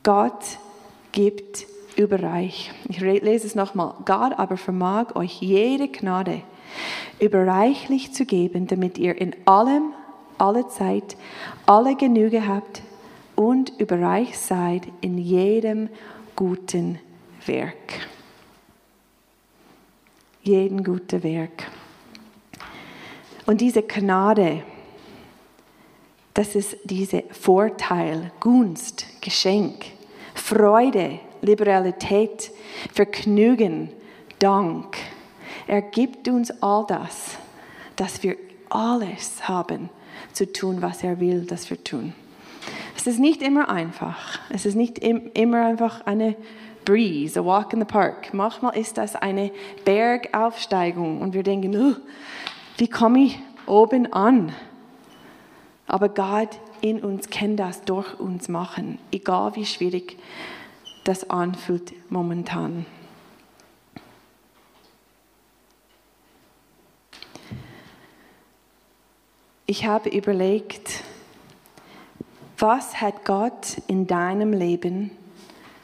Gott 0.04 0.58
gibt 1.12 1.68
überreich. 1.96 2.72
Ich 2.90 3.00
lese 3.00 3.46
es 3.46 3.56
nochmal. 3.56 3.94
Gott 4.06 4.38
aber 4.38 4.58
vermag 4.58 5.16
euch 5.16 5.42
jede 5.42 5.88
Gnade 5.88 6.42
überreichlich 7.20 8.14
zu 8.14 8.26
geben, 8.26 8.68
damit 8.68 8.98
ihr 8.98 9.20
in 9.20 9.36
allem, 9.46 9.94
alle 10.42 10.68
Zeit, 10.68 11.16
alle 11.68 11.96
Genüge 11.96 12.48
habt 12.48 12.82
und 13.36 13.70
überreich 13.80 14.38
seid 14.38 14.88
in 15.02 15.20
jedem 15.20 15.88
guten 16.36 16.98
Werk. 17.46 18.08
Jeden 20.42 20.84
guten 20.84 21.22
Werk. 21.22 21.68
Und 23.46 23.62
diese 23.62 23.84
Gnade, 23.84 24.64
das 26.34 26.56
ist 26.56 26.76
dieser 26.86 27.22
Vorteil, 27.30 28.32
Gunst, 28.40 29.06
Geschenk, 29.22 29.86
Freude, 30.34 31.20
Liberalität, 31.44 32.52
Vergnügen, 32.92 33.92
Dank. 34.40 34.98
Er 35.68 35.84
gibt 35.84 36.28
uns 36.28 36.50
all 36.64 36.86
das, 36.88 37.38
dass 37.96 38.24
wir 38.24 38.38
alles 38.70 39.48
haben 39.48 39.92
zu 40.34 40.52
tun, 40.52 40.82
was 40.82 41.04
er 41.04 41.20
will, 41.20 41.46
dass 41.46 41.70
wir 41.70 41.84
tun. 41.84 42.14
Es 42.96 43.08
ist 43.08 43.20
nicht 43.20 43.42
immer 43.42 43.70
einfach. 43.70 44.40
Es 44.50 44.66
ist 44.66 44.76
nicht 44.76 45.00
immer 45.00 45.66
einfach 45.66 46.06
eine 46.06 46.36
breeze, 46.86 47.40
a 47.40 47.46
walk 47.46 47.74
in 47.74 47.80
the 47.80 47.86
park. 47.86 48.34
Manchmal 48.34 48.78
ist 48.78 48.98
das 48.98 49.16
eine 49.16 49.52
Bergaufsteigung 49.86 51.22
und 51.22 51.34
wir 51.34 51.44
denken, 51.44 51.76
oh, 51.76 51.96
wie 52.78 52.88
komme 52.88 53.20
ich 53.26 53.40
oben 53.66 54.12
an? 54.14 54.54
Aber 55.88 56.10
Gott 56.10 56.60
in 56.82 57.02
uns 57.02 57.30
kann 57.30 57.58
das 57.58 57.84
durch 57.84 58.20
uns 58.20 58.48
machen, 58.48 58.98
egal 59.12 59.56
wie 59.56 59.66
schwierig 59.66 60.18
das 61.04 61.30
anfühlt 61.30 61.94
momentan. 62.10 62.86
Ich 69.72 69.86
habe 69.86 70.10
überlegt, 70.10 71.02
was 72.58 73.00
hat 73.00 73.24
Gott 73.24 73.78
in 73.88 74.06
deinem 74.06 74.52
Leben 74.52 75.12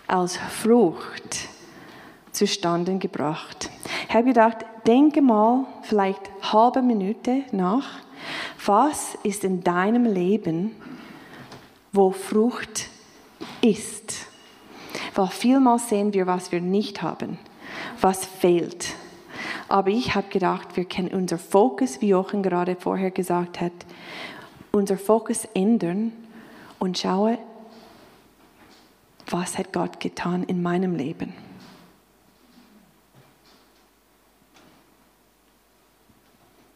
als 0.07 0.35
Frucht 0.35 1.47
zustande 2.33 2.97
gebracht? 2.97 3.69
Ich 4.09 4.13
habe 4.13 4.25
gedacht, 4.25 4.57
denke 4.85 5.21
mal 5.21 5.67
vielleicht 5.83 6.19
halbe 6.41 6.81
Minute 6.81 7.43
nach, 7.53 8.01
was 8.65 9.15
ist 9.23 9.45
in 9.45 9.63
deinem 9.63 10.03
Leben, 10.03 10.75
wo 11.93 12.11
Frucht 12.11 12.89
ist? 13.61 14.27
Weil 15.15 15.27
vielmals 15.27 15.87
sehen 15.87 16.11
wir, 16.11 16.27
was 16.27 16.51
wir 16.51 16.59
nicht 16.59 17.01
haben, 17.01 17.39
was 18.01 18.25
fehlt. 18.25 18.96
Aber 19.69 19.89
ich 19.89 20.15
habe 20.15 20.29
gedacht, 20.29 20.77
wir 20.77 20.85
können 20.85 21.09
unser 21.09 21.37
Fokus, 21.37 22.01
wie 22.01 22.09
Jochen 22.09 22.41
gerade 22.41 22.75
vorher 22.75 23.11
gesagt 23.11 23.59
hat, 23.59 23.73
unser 24.71 24.97
Fokus 24.97 25.45
ändern 25.53 26.11
und 26.79 26.97
schaue, 26.97 27.37
was 29.29 29.57
hat 29.57 29.73
Gott 29.73 29.99
getan 29.99 30.43
in 30.43 30.61
meinem 30.61 30.95
Leben. 30.95 31.33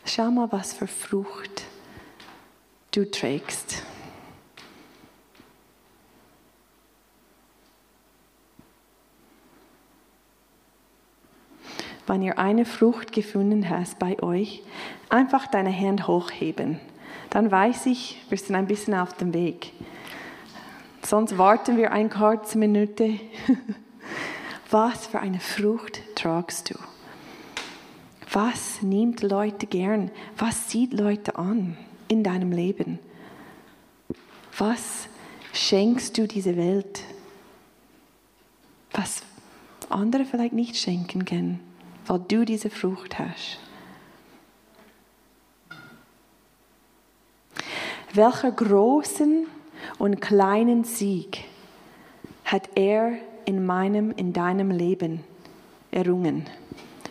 Schau 0.05 0.29
mal, 0.29 0.51
was 0.51 0.73
für 0.73 0.87
Frucht 0.87 1.63
du 2.91 3.09
trägst. 3.09 3.83
Wenn 12.07 12.21
ihr 12.21 12.39
eine 12.39 12.65
Frucht 12.65 13.11
gefunden 13.11 13.69
hast 13.69 13.99
bei 13.99 14.21
euch, 14.21 14.63
einfach 15.09 15.47
deine 15.47 15.77
Hand 15.77 16.07
hochheben. 16.07 16.79
Dann 17.29 17.51
weiß 17.51 17.85
ich, 17.85 18.21
wir 18.29 18.37
sind 18.37 18.55
ein 18.55 18.67
bisschen 18.67 18.93
auf 18.93 19.13
dem 19.13 19.33
Weg. 19.33 19.71
Sonst 21.01 21.37
warten 21.37 21.77
wir 21.77 21.91
eine 21.91 22.09
kurze 22.09 22.57
Minute. 22.57 23.19
Was 24.69 25.07
für 25.07 25.19
eine 25.19 25.39
Frucht 25.39 26.01
tragst 26.15 26.69
du? 26.69 26.75
Was 28.31 28.81
nimmt 28.81 29.21
Leute 29.21 29.67
gern? 29.67 30.11
Was 30.37 30.69
zieht 30.69 30.93
Leute 30.93 31.35
an 31.37 31.77
in 32.07 32.23
deinem 32.23 32.51
Leben? 32.51 32.99
Was 34.57 35.09
schenkst 35.53 36.17
du 36.17 36.27
dieser 36.27 36.55
Welt? 36.55 37.03
Was 38.93 39.23
andere 39.89 40.25
vielleicht 40.25 40.53
nicht 40.53 40.77
schenken 40.77 41.25
können, 41.25 41.59
weil 42.11 42.19
du 42.27 42.43
diese 42.43 42.69
Frucht 42.69 43.17
hast. 43.19 43.57
Welcher 48.13 48.51
großen 48.51 49.47
und 49.97 50.19
kleinen 50.19 50.83
Sieg 50.83 51.45
hat 52.43 52.67
er 52.75 53.13
in 53.45 53.65
meinem, 53.65 54.11
in 54.11 54.33
deinem 54.33 54.71
Leben 54.71 55.23
errungen? 55.91 56.49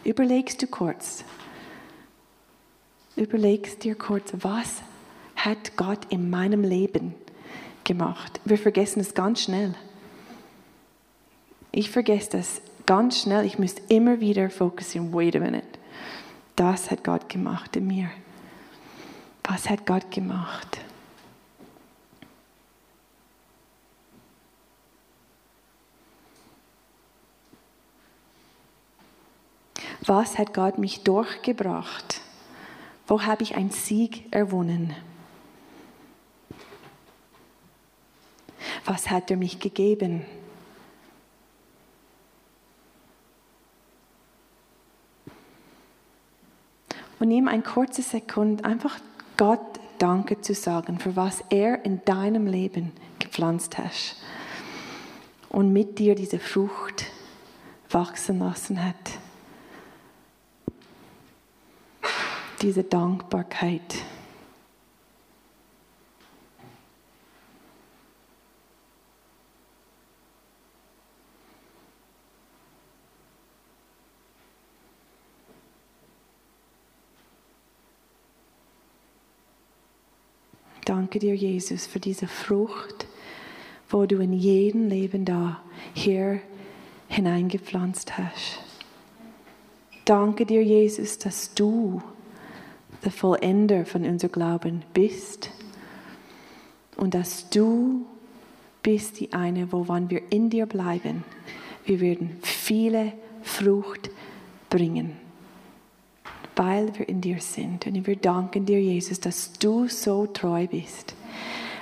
Überlegst 0.04 0.60
du 0.60 0.66
kurz. 0.66 1.24
Überlegst 3.16 3.84
dir 3.84 3.94
kurz, 3.94 4.34
was 4.34 4.82
hat 5.34 5.78
Gott 5.78 6.04
in 6.10 6.28
meinem 6.28 6.62
Leben 6.62 7.14
gemacht? 7.84 8.38
Wir 8.44 8.58
vergessen 8.58 9.00
es 9.00 9.14
ganz 9.14 9.44
schnell. 9.44 9.74
Ich 11.72 11.90
vergesse 11.90 12.32
das 12.32 12.60
ganz 12.90 13.20
schnell. 13.20 13.44
Ich 13.44 13.56
muss 13.56 13.76
immer 13.88 14.18
wieder 14.18 14.50
fokussieren. 14.50 15.12
Wait 15.12 15.36
a 15.36 15.38
minute. 15.38 15.64
Das 16.56 16.90
hat 16.90 17.04
Gott 17.04 17.28
gemacht 17.28 17.76
in 17.76 17.86
mir. 17.86 18.10
Was 19.44 19.70
hat 19.70 19.86
Gott 19.86 20.10
gemacht? 20.10 20.78
Was 30.04 30.36
hat 30.36 30.52
Gott 30.52 30.76
mich 30.78 31.04
durchgebracht? 31.04 32.20
Wo 33.06 33.22
habe 33.22 33.44
ich 33.44 33.54
einen 33.54 33.70
Sieg 33.70 34.24
erwonnen? 34.32 34.96
Was 38.84 39.10
hat 39.10 39.30
er 39.30 39.36
mich 39.36 39.60
gegeben? 39.60 40.24
Und 47.20 47.28
nimm 47.28 47.46
ein 47.46 47.62
kurze 47.62 48.02
Sekund, 48.02 48.64
einfach 48.64 48.98
Gott 49.36 49.60
Danke 49.98 50.40
zu 50.40 50.54
sagen, 50.54 50.98
für 50.98 51.14
was 51.14 51.44
er 51.50 51.84
in 51.84 52.04
deinem 52.04 52.46
Leben 52.46 52.90
gepflanzt 53.20 53.78
hat. 53.78 54.16
Und 55.48 55.72
mit 55.72 55.98
dir 55.98 56.16
diese 56.16 56.40
Frucht 56.40 57.04
wachsen 57.90 58.40
lassen 58.40 58.84
hat. 58.84 58.96
diese 62.62 62.84
Dankbarkeit. 62.84 63.96
Danke 80.90 81.20
dir, 81.20 81.36
Jesus, 81.36 81.86
für 81.86 82.00
diese 82.00 82.26
Frucht, 82.26 83.06
wo 83.90 84.06
du 84.06 84.16
in 84.16 84.32
jedem 84.32 84.88
Leben 84.88 85.24
da 85.24 85.62
hier 85.94 86.40
hineingepflanzt 87.06 88.18
hast. 88.18 88.58
Danke 90.04 90.46
dir, 90.46 90.64
Jesus, 90.64 91.16
dass 91.18 91.54
du 91.54 92.02
der 93.04 93.12
Vollender 93.12 93.86
von 93.86 94.04
unserem 94.04 94.32
Glauben 94.32 94.82
bist 94.92 95.52
und 96.96 97.14
dass 97.14 97.48
du 97.50 98.04
bist 98.82 99.20
die 99.20 99.32
eine, 99.32 99.70
wo 99.70 99.86
wann 99.86 100.10
wir 100.10 100.32
in 100.32 100.50
dir 100.50 100.66
bleiben, 100.66 101.22
wir 101.84 102.00
werden 102.00 102.36
viele 102.42 103.12
Frucht 103.44 104.10
bringen, 104.68 105.19
weil 106.60 106.92
wir 106.98 107.08
in 107.08 107.22
dir 107.22 107.40
sind. 107.40 107.86
Und 107.86 108.06
wir 108.06 108.16
danken 108.16 108.66
dir, 108.66 108.82
Jesus, 108.82 109.18
dass 109.18 109.54
du 109.54 109.88
so 109.88 110.26
treu 110.26 110.66
bist. 110.66 111.14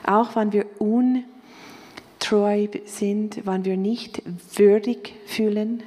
Auch 0.07 0.37
wenn 0.37 0.53
wir 0.53 0.67
untreu 0.79 2.69
sind, 2.87 3.45
wenn 3.45 3.64
wir 3.64 3.77
nicht 3.77 4.23
würdig 4.57 5.14
fühlen, 5.27 5.83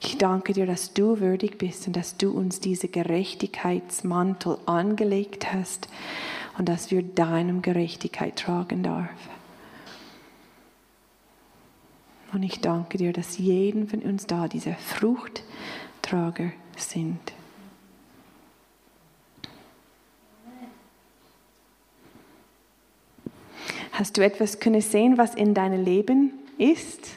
ich 0.00 0.18
danke 0.18 0.52
dir, 0.52 0.66
dass 0.66 0.94
du 0.94 1.18
würdig 1.18 1.58
bist 1.58 1.88
und 1.88 1.96
dass 1.96 2.16
du 2.16 2.30
uns 2.30 2.60
diese 2.60 2.86
Gerechtigkeitsmantel 2.86 4.58
angelegt 4.64 5.52
hast 5.52 5.88
und 6.58 6.68
dass 6.68 6.92
wir 6.92 7.02
deinem 7.02 7.62
Gerechtigkeit 7.62 8.36
tragen 8.36 8.84
dürfen. 8.84 9.42
Und 12.32 12.44
ich 12.44 12.60
danke 12.60 12.98
dir, 12.98 13.12
dass 13.12 13.38
jeden 13.38 13.88
von 13.88 13.98
uns 14.00 14.26
da 14.26 14.46
diese 14.46 14.74
Fruchttrager 16.12 16.52
sind. 16.76 17.20
Hast 23.92 24.16
du 24.16 24.24
etwas 24.24 24.58
können 24.58 24.80
sehen, 24.80 25.16
was 25.16 25.34
in 25.34 25.54
deinem 25.54 25.82
Leben 25.82 26.32
ist? 26.58 27.10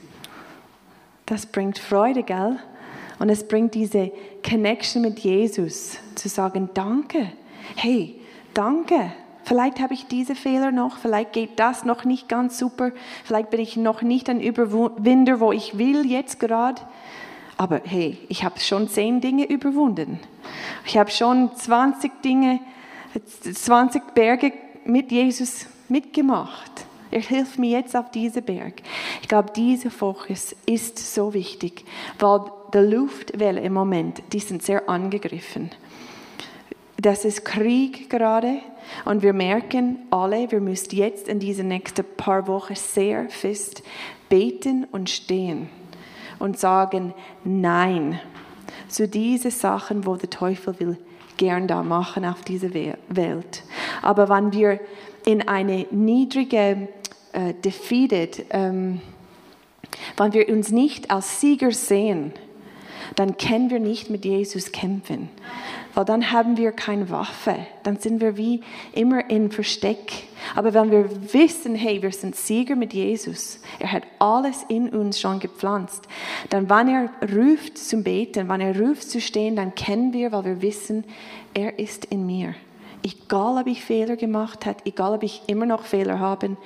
Das 1.25 1.45
bringt 1.45 1.77
Freude, 1.77 2.23
gell? 2.23 2.59
Und 3.19 3.29
es 3.29 3.47
bringt 3.47 3.73
diese 3.75 4.11
Connection 4.47 5.01
mit 5.01 5.19
Jesus, 5.19 5.97
zu 6.15 6.29
sagen, 6.29 6.69
danke, 6.73 7.31
hey, 7.75 8.15
danke. 8.53 9.13
Vielleicht 9.43 9.79
habe 9.79 9.93
ich 9.93 10.07
diese 10.07 10.35
Fehler 10.35 10.71
noch, 10.71 10.97
vielleicht 10.97 11.33
geht 11.33 11.59
das 11.59 11.85
noch 11.85 12.03
nicht 12.03 12.27
ganz 12.27 12.57
super, 12.57 12.91
vielleicht 13.23 13.51
bin 13.51 13.59
ich 13.59 13.77
noch 13.77 14.01
nicht 14.01 14.29
ein 14.29 14.41
Überwinder, 14.41 15.39
wo 15.39 15.51
ich 15.51 15.77
will 15.77 16.05
jetzt 16.05 16.39
gerade. 16.39 16.81
Aber 17.57 17.81
hey, 17.85 18.17
ich 18.27 18.43
habe 18.43 18.59
schon 18.59 18.89
zehn 18.89 19.21
Dinge 19.21 19.45
überwunden. 19.45 20.19
Ich 20.85 20.97
habe 20.97 21.09
schon 21.09 21.55
20 21.55 22.21
Dinge, 22.21 22.59
20 23.25 24.13
Berge 24.13 24.51
mit 24.83 25.11
Jesus 25.11 25.67
mitgemacht. 25.87 26.85
Er 27.11 27.21
hilft 27.21 27.57
mir 27.59 27.79
jetzt 27.79 27.95
auf 27.95 28.11
diese 28.11 28.41
Berg. 28.41 28.81
Ich 29.21 29.29
glaube, 29.29 29.51
dieser 29.55 29.89
Fokus 29.89 30.55
ist 30.65 30.99
so 30.99 31.33
wichtig, 31.33 31.85
weil 32.19 32.41
die 32.73 32.79
Luftwelle 32.79 33.61
im 33.61 33.73
Moment, 33.73 34.21
die 34.33 34.39
sind 34.39 34.63
sehr 34.63 34.89
angegriffen. 34.89 35.71
Das 36.97 37.23
ist 37.23 37.45
Krieg 37.45 38.09
gerade 38.09 38.57
und 39.05 39.21
wir 39.21 39.33
merken 39.33 39.99
alle, 40.11 40.51
wir 40.51 40.59
müssen 40.59 40.95
jetzt 40.95 41.27
in 41.27 41.39
diesen 41.39 41.67
nächsten 41.67 42.05
paar 42.17 42.47
Wochen 42.47 42.75
sehr 42.75 43.29
fest 43.29 43.83
beten 44.27 44.85
und 44.91 45.09
stehen 45.09 45.69
und 46.39 46.59
sagen 46.59 47.13
Nein 47.43 48.19
zu 48.87 49.07
diesen 49.07 49.51
Sachen, 49.51 50.05
wo 50.05 50.15
der 50.15 50.29
Teufel 50.29 50.79
will 50.79 50.97
gern 51.37 51.67
da 51.67 51.83
machen 51.83 52.25
auf 52.25 52.41
dieser 52.43 52.73
Welt. 52.73 53.63
Aber 54.01 54.29
wenn 54.29 54.53
wir 54.53 54.79
in 55.25 55.47
eine 55.47 55.85
niedrige, 55.91 56.87
äh, 57.33 57.53
defeated, 57.53 58.45
ähm, 58.51 59.01
wenn 60.17 60.33
wir 60.33 60.47
uns 60.49 60.71
nicht 60.71 61.11
als 61.11 61.41
Sieger 61.41 61.71
sehen, 61.71 62.31
dann 63.15 63.37
können 63.37 63.69
wir 63.69 63.79
nicht 63.79 64.09
mit 64.09 64.25
Jesus 64.25 64.71
kämpfen 64.71 65.29
weil 65.95 66.05
dann 66.05 66.31
haben 66.31 66.57
wir 66.57 66.73
keine 66.73 67.09
Waffe. 67.09 67.55
Dann 67.83 67.97
sind 67.97 68.21
wir 68.21 68.37
wie 68.37 68.61
immer 68.93 69.29
in 69.29 69.49
Versteck. 69.49 70.27
Aber 70.53 70.73
wenn 70.73 70.91
wir 70.91 71.33
wissen, 71.33 71.73
hey, 71.73 72.01
wir 72.01 72.11
sind 72.11 72.35
Sieger 72.35 72.75
mit 72.75 72.93
Jesus, 72.93 73.59
er 73.79 73.93
hat 73.93 74.03
alles 74.19 74.63
in 74.67 74.89
uns 74.89 75.19
schon 75.19 75.39
gepflanzt, 75.39 76.07
dann 76.49 76.69
wenn 76.69 76.89
er 76.89 77.09
ruft 77.35 77.77
zum 77.77 78.03
Beten, 78.03 78.49
wenn 78.49 78.61
er 78.61 78.79
ruft 78.79 79.09
zu 79.09 79.19
stehen, 79.21 79.55
dann 79.55 79.73
kennen 79.73 80.13
wir, 80.13 80.31
weil 80.33 80.45
wir 80.45 80.61
wissen, 80.61 81.05
er 81.53 81.79
ist 81.79 82.05
in 82.05 82.25
mir. 82.25 82.53
Egal, 83.01 83.61
ob 83.61 83.67
ich 83.67 83.83
Fehler 83.83 84.17
gemacht 84.17 84.65
habe, 84.65 84.79
egal, 84.83 85.13
ob 85.13 85.23
ich 85.23 85.43
immer 85.47 85.65
noch 85.65 85.83
Fehler 85.83 86.19
habe, 86.19 86.57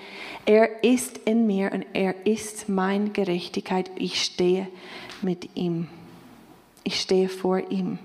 er 0.45 0.83
ist 0.83 1.19
in 1.19 1.45
mir 1.45 1.71
und 1.71 1.85
er 1.93 2.25
ist 2.25 2.67
meine 2.67 3.09
Gerechtigkeit. 3.09 3.91
Ich 3.95 4.23
stehe 4.23 4.67
mit 5.21 5.55
ihm. 5.55 5.87
Ich 6.83 7.01
stehe 7.01 7.29
vor 7.29 7.59
ihm. 7.69 7.99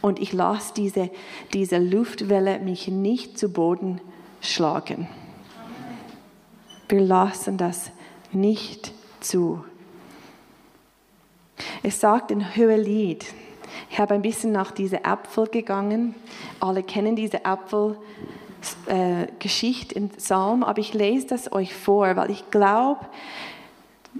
Und 0.00 0.18
ich 0.18 0.32
lasse 0.32 0.72
diese, 0.74 1.10
diese 1.52 1.78
Luftwelle 1.78 2.58
mich 2.58 2.88
nicht 2.88 3.38
zu 3.38 3.48
Boden 3.48 4.00
schlagen. 4.40 5.08
Wir 6.88 7.00
lassen 7.00 7.58
das 7.58 7.90
nicht 8.32 8.92
zu. 9.20 9.64
Es 11.82 12.00
sagt 12.00 12.30
in 12.30 12.56
Hohelied, 12.56 13.26
ich 13.90 13.98
habe 13.98 14.14
ein 14.14 14.22
bisschen 14.22 14.52
nach 14.52 14.70
diese 14.70 15.04
Apfel 15.04 15.46
gegangen. 15.48 16.14
Alle 16.60 16.82
kennen 16.82 17.16
diese 17.16 17.44
Apfel. 17.44 17.96
Äh, 18.86 19.26
im 19.94 20.08
Psalm, 20.08 20.64
aber 20.64 20.80
ich 20.80 20.92
lese 20.92 21.28
das 21.28 21.52
euch 21.52 21.72
vor, 21.72 22.16
weil 22.16 22.32
ich 22.32 22.50
glaube, 22.50 23.06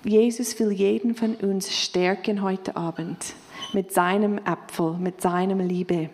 Jesus 0.05 0.59
will 0.61 0.71
jeden 0.71 1.17
von 1.17 1.35
uns 1.35 1.75
stärken 1.77 2.43
heute 2.43 2.77
Abend 2.77 3.35
mit 3.73 3.93
seinem 3.93 4.41
Apfel, 4.45 4.95
mit 4.99 5.21
seinem 5.21 5.61
Liebe. 5.61 6.11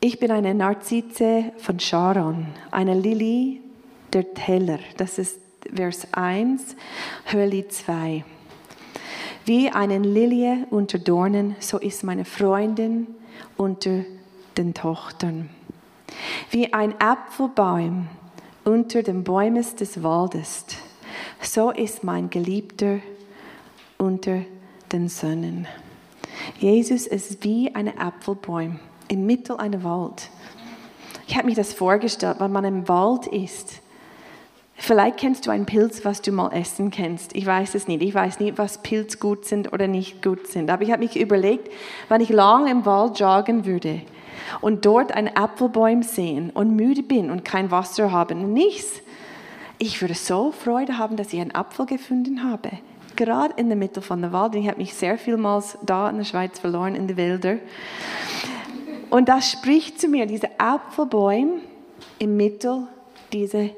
Ich 0.00 0.18
bin 0.18 0.30
eine 0.30 0.54
Narzisse 0.54 1.52
von 1.58 1.80
Sharon, 1.80 2.46
eine 2.70 2.94
Lili 2.94 3.60
der 4.12 4.34
Teller. 4.34 4.78
Das 4.96 5.18
ist 5.18 5.40
Vers 5.74 6.08
1, 6.12 6.76
Hörli 7.24 7.66
2. 7.66 8.24
Wie 9.44 9.70
eine 9.70 9.98
Lilie 9.98 10.66
unter 10.70 10.98
Dornen, 10.98 11.56
so 11.60 11.78
ist 11.78 12.04
meine 12.04 12.24
Freundin 12.24 13.06
unter 13.56 14.04
den 14.56 14.74
Tochtern. 14.74 15.48
Wie 16.50 16.72
ein 16.72 16.94
Apfelbaum 17.00 18.08
unter 18.64 19.02
den 19.02 19.24
Bäumen 19.24 19.64
des 19.78 20.02
Waldes, 20.02 20.66
so 21.40 21.70
ist 21.70 22.04
mein 22.04 22.30
Geliebter 22.30 22.98
unter 23.98 24.42
den 24.92 25.08
Söhnen. 25.08 25.66
Jesus 26.58 27.06
ist 27.06 27.42
wie 27.44 27.74
ein 27.74 27.98
Apfelbaum 27.98 28.78
im 29.08 29.26
Mittel 29.26 29.56
einer 29.56 29.82
Wald. 29.84 30.30
Ich 31.26 31.36
habe 31.36 31.46
mir 31.46 31.54
das 31.54 31.72
vorgestellt, 31.72 32.36
wenn 32.38 32.52
man 32.52 32.64
im 32.64 32.88
Wald 32.88 33.26
ist. 33.26 33.80
Vielleicht 34.78 35.16
kennst 35.16 35.46
du 35.46 35.50
einen 35.50 35.66
Pilz, 35.66 36.04
was 36.04 36.22
du 36.22 36.32
mal 36.32 36.52
essen 36.52 36.90
kennst. 36.90 37.34
Ich 37.34 37.46
weiß 37.46 37.74
es 37.74 37.88
nicht. 37.88 38.02
Ich 38.02 38.14
weiß 38.14 38.40
nicht, 38.40 38.58
was 38.58 38.82
Pilze 38.82 39.18
gut 39.18 39.46
sind 39.46 39.72
oder 39.72 39.88
nicht 39.88 40.22
gut 40.22 40.46
sind. 40.46 40.70
Aber 40.70 40.82
ich 40.82 40.92
habe 40.92 41.02
mich 41.02 41.18
überlegt, 41.18 41.72
wenn 42.08 42.20
ich 42.20 42.28
lang 42.28 42.68
im 42.68 42.84
Wald 42.84 43.18
joggen 43.18 43.64
würde 43.64 44.02
und 44.60 44.84
dort 44.84 45.12
einen 45.12 45.34
Apfelbaum 45.34 46.02
sehen 46.02 46.50
und 46.50 46.76
müde 46.76 47.02
bin 47.02 47.30
und 47.30 47.44
kein 47.44 47.70
Wasser 47.70 48.12
haben, 48.12 48.52
nichts. 48.52 49.00
Ich 49.78 50.00
würde 50.00 50.14
so 50.14 50.52
Freude 50.52 50.98
haben, 50.98 51.16
dass 51.16 51.32
ich 51.32 51.40
einen 51.40 51.54
Apfel 51.54 51.86
gefunden 51.86 52.42
habe 52.44 52.70
gerade 53.16 53.54
in 53.56 53.68
der 53.68 53.76
Mitte 53.76 54.02
von 54.02 54.20
der 54.20 54.32
Wald. 54.32 54.54
Ich 54.54 54.68
habe 54.68 54.78
mich 54.78 54.94
sehr 54.94 55.18
vielmals 55.18 55.78
da 55.82 56.08
in 56.10 56.18
der 56.18 56.24
Schweiz 56.24 56.58
verloren, 56.58 56.94
in 56.94 57.08
den 57.08 57.16
Wäldern. 57.16 57.60
Und 59.10 59.28
das 59.28 59.50
spricht 59.50 60.00
zu 60.00 60.08
mir, 60.08 60.26
diese 60.26 60.60
Apfelbäume 60.60 61.60
im 62.18 62.36
Mittel 62.36 62.86
dieser 63.32 63.70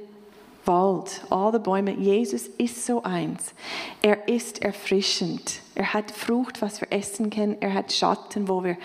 Wald, 0.69 1.23
alle 1.31 1.59
Bäume. 1.59 1.93
Jesus 1.93 2.47
ist 2.47 2.85
so 2.85 3.03
eins. 3.03 3.55
Er 4.03 4.29
ist 4.29 4.63
erfrischend. 4.63 5.61
Er 5.75 5.95
hat 5.95 6.11
Frucht, 6.11 6.61
was 6.61 6.81
wir 6.81 6.93
essen 6.93 7.31
können. 7.31 7.57
Er 7.61 7.73
hat 7.73 7.93
Schatten, 7.93 8.49
wo 8.49 8.63
wir 8.63 8.77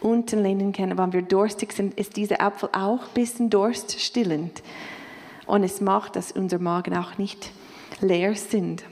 unten 0.00 0.42
lehnen 0.42 0.72
können. 0.72 0.96
Wenn 0.96 1.12
wir 1.12 1.22
durstig 1.22 1.72
sind, 1.72 1.98
ist 1.98 2.16
dieser 2.16 2.40
Apfel 2.40 2.68
auch 2.72 3.00
ein 3.00 3.14
bisschen 3.14 3.50
durststillend. 3.50 4.62
Und 5.46 5.64
es 5.64 5.80
macht, 5.80 6.14
dass 6.14 6.30
unser 6.30 6.60
Magen 6.60 6.96
auch 6.96 7.18
nicht 7.18 7.50
leer 8.00 8.36
sind. 8.36 8.84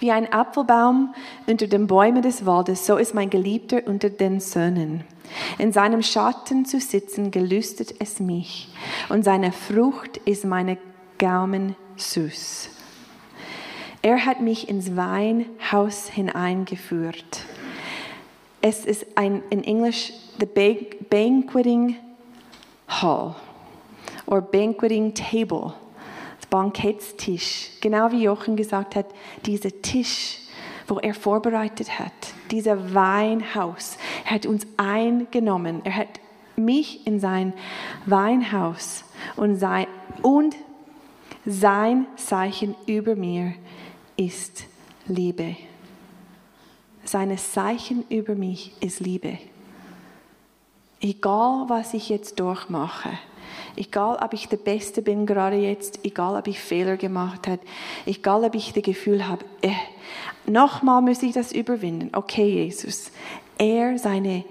Wie 0.00 0.12
ein 0.12 0.32
Apfelbaum 0.32 1.14
unter 1.46 1.66
den 1.66 1.86
Bäumen 1.86 2.22
des 2.22 2.46
Waldes, 2.46 2.86
so 2.86 2.96
ist 2.96 3.14
mein 3.14 3.30
Geliebter 3.30 3.82
unter 3.86 4.10
den 4.10 4.40
Söhnen. 4.40 5.04
In 5.58 5.72
seinem 5.72 6.02
Schatten 6.02 6.64
zu 6.64 6.80
sitzen, 6.80 7.30
gelüstet 7.30 7.94
es 7.98 8.20
mich, 8.20 8.68
und 9.08 9.24
seine 9.24 9.52
Frucht 9.52 10.18
ist 10.18 10.44
meine 10.44 10.78
Gaumen 11.18 11.76
süß. 11.96 12.70
Er 14.02 14.24
hat 14.24 14.40
mich 14.40 14.68
ins 14.68 14.96
Weinhaus 14.96 16.08
hineingeführt. 16.08 17.44
Es 18.60 18.84
ist 18.84 19.06
ein, 19.16 19.42
in 19.50 19.64
Englisch, 19.64 20.12
the 20.38 20.46
banqueting 21.10 21.96
hall 22.86 23.34
or 24.26 24.40
banqueting 24.40 25.12
table. 25.14 25.74
Bankettstisch. 26.50 27.70
Genau 27.80 28.10
wie 28.10 28.22
Jochen 28.22 28.56
gesagt 28.56 28.96
hat, 28.96 29.06
dieser 29.44 29.70
Tisch, 29.82 30.38
wo 30.86 30.98
er 30.98 31.14
vorbereitet 31.14 31.98
hat, 31.98 32.12
dieser 32.50 32.94
Weinhaus. 32.94 33.98
Er 34.24 34.32
hat 34.32 34.46
uns 34.46 34.66
eingenommen. 34.76 35.82
Er 35.84 35.96
hat 35.96 36.20
mich 36.56 37.06
in 37.06 37.20
sein 37.20 37.52
Weinhaus 38.06 39.04
und 39.36 39.56
sein, 39.56 39.86
und 40.22 40.56
sein 41.44 42.06
Zeichen 42.16 42.74
über 42.86 43.14
mir 43.14 43.54
ist 44.16 44.64
Liebe. 45.06 45.56
Seine 47.04 47.36
Zeichen 47.36 48.04
über 48.10 48.34
mich 48.34 48.72
ist 48.80 49.00
Liebe. 49.00 49.38
Egal, 51.00 51.66
was 51.68 51.94
ich 51.94 52.08
jetzt 52.08 52.40
durchmache, 52.40 53.10
Egal, 53.78 54.18
ob 54.20 54.32
ich 54.32 54.48
der 54.48 54.56
Beste 54.56 55.02
bin 55.02 55.24
gerade 55.24 55.54
jetzt, 55.54 56.04
egal, 56.04 56.36
ob 56.36 56.48
ich 56.48 56.58
Fehler 56.58 56.96
gemacht 56.96 57.46
habe, 57.46 57.60
egal, 58.06 58.42
ob 58.42 58.56
ich 58.56 58.72
das 58.72 58.82
Gefühl 58.82 59.28
habe, 59.28 59.44
äh, 59.62 59.70
nochmal 60.50 61.00
muss 61.00 61.22
ich 61.22 61.32
das 61.32 61.52
überwinden. 61.52 62.10
Okay, 62.12 62.64
Jesus, 62.64 63.12
er, 63.56 63.96
seine, 63.96 64.44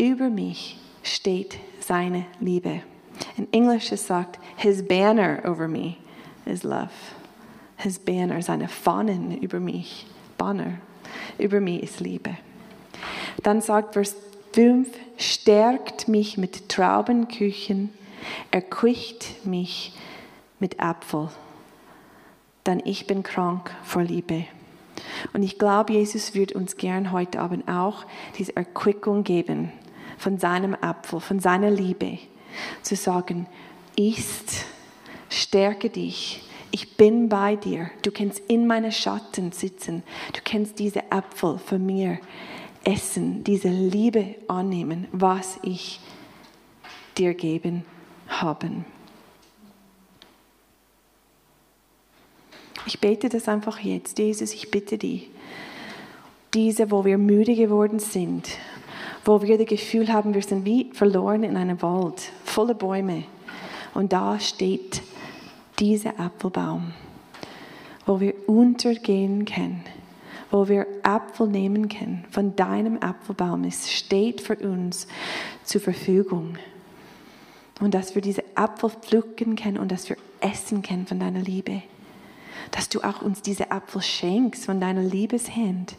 über 0.00 0.30
mich 0.30 0.78
steht 1.02 1.58
seine 1.78 2.24
Liebe. 2.40 2.80
In 3.36 3.52
Englisch 3.52 3.92
es 3.92 4.06
sagt, 4.06 4.38
his 4.56 4.82
banner 4.82 5.42
over 5.44 5.68
me 5.68 5.96
is 6.46 6.62
love. 6.62 6.88
His 7.76 7.98
banner, 7.98 8.40
seine 8.40 8.68
Fahnen 8.68 9.36
über 9.42 9.60
mich, 9.60 10.06
Banner, 10.38 10.78
über 11.36 11.60
mich 11.60 11.82
ist 11.82 12.00
Liebe. 12.00 12.38
Dann 13.42 13.60
sagt 13.60 13.92
Vers 13.92 14.16
5, 14.54 14.88
stärkt 15.18 16.08
mich 16.08 16.38
mit 16.38 16.70
Traubenküchen 16.70 17.90
erquicht 18.50 19.46
mich 19.46 19.92
mit 20.58 20.80
Apfel, 20.80 21.28
denn 22.66 22.82
ich 22.84 23.06
bin 23.06 23.22
krank 23.22 23.74
vor 23.82 24.02
Liebe. 24.02 24.44
Und 25.32 25.42
ich 25.42 25.58
glaube, 25.58 25.92
Jesus 25.92 26.34
wird 26.34 26.52
uns 26.52 26.76
gern 26.76 27.12
heute 27.12 27.40
Abend 27.40 27.68
auch 27.68 28.04
diese 28.38 28.56
Erquickung 28.56 29.24
geben 29.24 29.72
von 30.18 30.38
seinem 30.38 30.74
Apfel, 30.74 31.20
von 31.20 31.40
seiner 31.40 31.70
Liebe, 31.70 32.18
zu 32.82 32.96
sagen, 32.96 33.46
isst, 33.96 34.64
stärke 35.28 35.90
dich, 35.90 36.42
ich 36.70 36.96
bin 36.96 37.28
bei 37.28 37.56
dir, 37.56 37.90
du 38.02 38.10
kannst 38.10 38.40
in 38.48 38.66
meine 38.66 38.92
Schatten 38.92 39.52
sitzen, 39.52 40.02
du 40.32 40.40
kannst 40.44 40.78
diese 40.78 41.12
Apfel 41.12 41.58
von 41.58 41.84
mir 41.84 42.18
essen, 42.84 43.44
diese 43.44 43.68
Liebe 43.68 44.36
annehmen, 44.48 45.06
was 45.12 45.58
ich 45.62 46.00
dir 47.16 47.34
geben 47.34 47.84
haben. 48.28 48.84
Ich 52.86 53.00
bete 53.00 53.28
das 53.28 53.48
einfach 53.48 53.80
jetzt. 53.80 54.18
Jesus, 54.18 54.52
ich 54.52 54.70
bitte 54.70 54.96
dich, 54.96 55.28
diese, 56.54 56.90
wo 56.90 57.04
wir 57.04 57.18
müde 57.18 57.54
geworden 57.54 57.98
sind, 57.98 58.48
wo 59.24 59.42
wir 59.42 59.58
das 59.58 59.66
Gefühl 59.66 60.12
haben, 60.12 60.34
wir 60.34 60.42
sind 60.42 60.64
wie 60.64 60.90
verloren 60.92 61.42
in 61.42 61.56
einem 61.56 61.82
Wald, 61.82 62.30
voller 62.44 62.74
Bäume. 62.74 63.24
Und 63.92 64.12
da 64.12 64.38
steht 64.38 65.02
dieser 65.80 66.20
Apfelbaum, 66.20 66.92
wo 68.06 68.20
wir 68.20 68.34
untergehen 68.48 69.44
können, 69.44 69.84
wo 70.50 70.68
wir 70.68 70.86
Apfel 71.02 71.48
nehmen 71.48 71.88
können 71.88 72.24
von 72.30 72.54
deinem 72.54 72.98
Apfelbaum. 73.02 73.64
Es 73.64 73.92
steht 73.92 74.40
für 74.40 74.56
uns 74.56 75.08
zur 75.64 75.80
Verfügung. 75.80 76.56
Und 77.80 77.94
dass 77.94 78.14
wir 78.14 78.22
diese 78.22 78.42
Apfel 78.54 78.90
pflücken 78.90 79.56
können 79.56 79.78
und 79.78 79.92
dass 79.92 80.08
wir 80.08 80.16
essen 80.40 80.82
können 80.82 81.06
von 81.06 81.20
deiner 81.20 81.40
Liebe. 81.40 81.82
Dass 82.70 82.88
du 82.88 83.00
auch 83.02 83.22
uns 83.22 83.42
diese 83.42 83.70
Apfel 83.70 84.02
schenkst 84.02 84.64
von 84.64 84.80
deiner 84.80 85.02
Liebeshand 85.02 85.94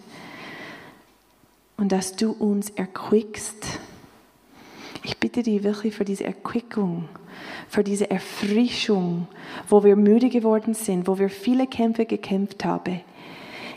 und 1.77 1.91
dass 1.91 2.15
du 2.15 2.31
uns 2.31 2.71
erquickst. 2.71 3.79
Ich 5.03 5.17
bitte 5.19 5.43
dich 5.43 5.63
wirklich 5.63 5.95
für 5.95 6.03
diese 6.03 6.25
Erquickung, 6.25 7.07
für 7.69 7.83
diese 7.83 8.09
Erfrischung, 8.09 9.27
wo 9.69 9.83
wir 9.83 9.95
müde 9.95 10.29
geworden 10.29 10.73
sind, 10.73 11.07
wo 11.07 11.19
wir 11.19 11.29
viele 11.29 11.67
Kämpfe 11.67 12.05
gekämpft 12.05 12.65
haben. 12.65 13.01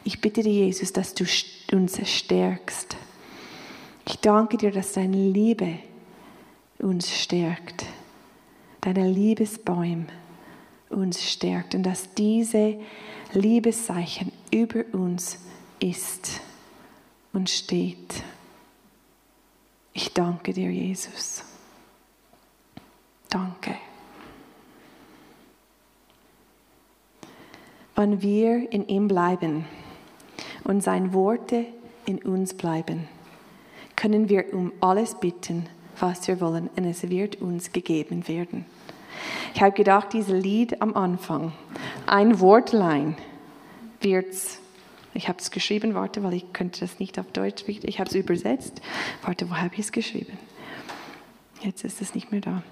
Ich 0.02 0.20
bitte 0.20 0.42
dich, 0.42 0.54
Jesus, 0.54 0.92
dass 0.92 1.14
du 1.14 1.24
uns 1.72 2.00
stärkst. 2.08 2.96
Ich 4.08 4.18
danke 4.18 4.56
dir, 4.56 4.72
dass 4.72 4.94
deine 4.94 5.16
Liebe 5.16 5.78
uns 6.82 7.14
stärkt, 7.14 7.86
deine 8.80 9.08
Liebesbäume 9.08 10.06
uns 10.88 11.22
stärkt 11.30 11.74
und 11.74 11.84
dass 11.84 12.14
diese 12.14 12.80
Liebeszeichen 13.32 14.32
über 14.50 14.84
uns 14.92 15.38
ist 15.78 16.40
und 17.32 17.48
steht. 17.48 18.22
Ich 19.92 20.12
danke 20.12 20.52
dir, 20.52 20.70
Jesus. 20.70 21.44
Danke. 23.28 23.76
Wenn 27.94 28.22
wir 28.22 28.72
in 28.72 28.88
ihm 28.88 29.08
bleiben 29.08 29.66
und 30.64 30.82
seine 30.82 31.12
Worte 31.12 31.66
in 32.06 32.18
uns 32.22 32.54
bleiben, 32.54 33.08
können 33.94 34.28
wir 34.28 34.54
um 34.54 34.72
alles 34.80 35.14
bitten, 35.14 35.68
was 36.00 36.26
wir 36.28 36.40
wollen, 36.40 36.68
und 36.76 36.84
es 36.84 37.08
wird 37.08 37.40
uns 37.40 37.72
gegeben 37.72 38.28
werden. 38.28 38.64
Ich 39.54 39.60
habe 39.60 39.72
gedacht, 39.72 40.12
dieses 40.12 40.32
Lied 40.32 40.80
am 40.80 40.94
Anfang, 40.94 41.52
ein 42.06 42.40
Wortlein 42.40 43.16
wird's 44.00 44.60
ich 45.12 45.28
habe 45.28 45.38
es 45.38 45.50
geschrieben, 45.50 45.94
warte, 45.94 46.22
weil 46.22 46.34
ich 46.34 46.52
könnte 46.52 46.80
das 46.80 47.00
nicht 47.00 47.18
auf 47.18 47.26
Deutsch. 47.32 47.64
Ich 47.66 47.98
habe 47.98 48.08
es 48.08 48.14
übersetzt. 48.14 48.80
Warte, 49.22 49.50
wo 49.50 49.56
habe 49.56 49.74
ich 49.74 49.80
es 49.80 49.92
geschrieben? 49.92 50.38
Jetzt 51.62 51.84
ist 51.84 52.00
es 52.00 52.14
nicht 52.14 52.30
mehr 52.30 52.40
da. 52.40 52.62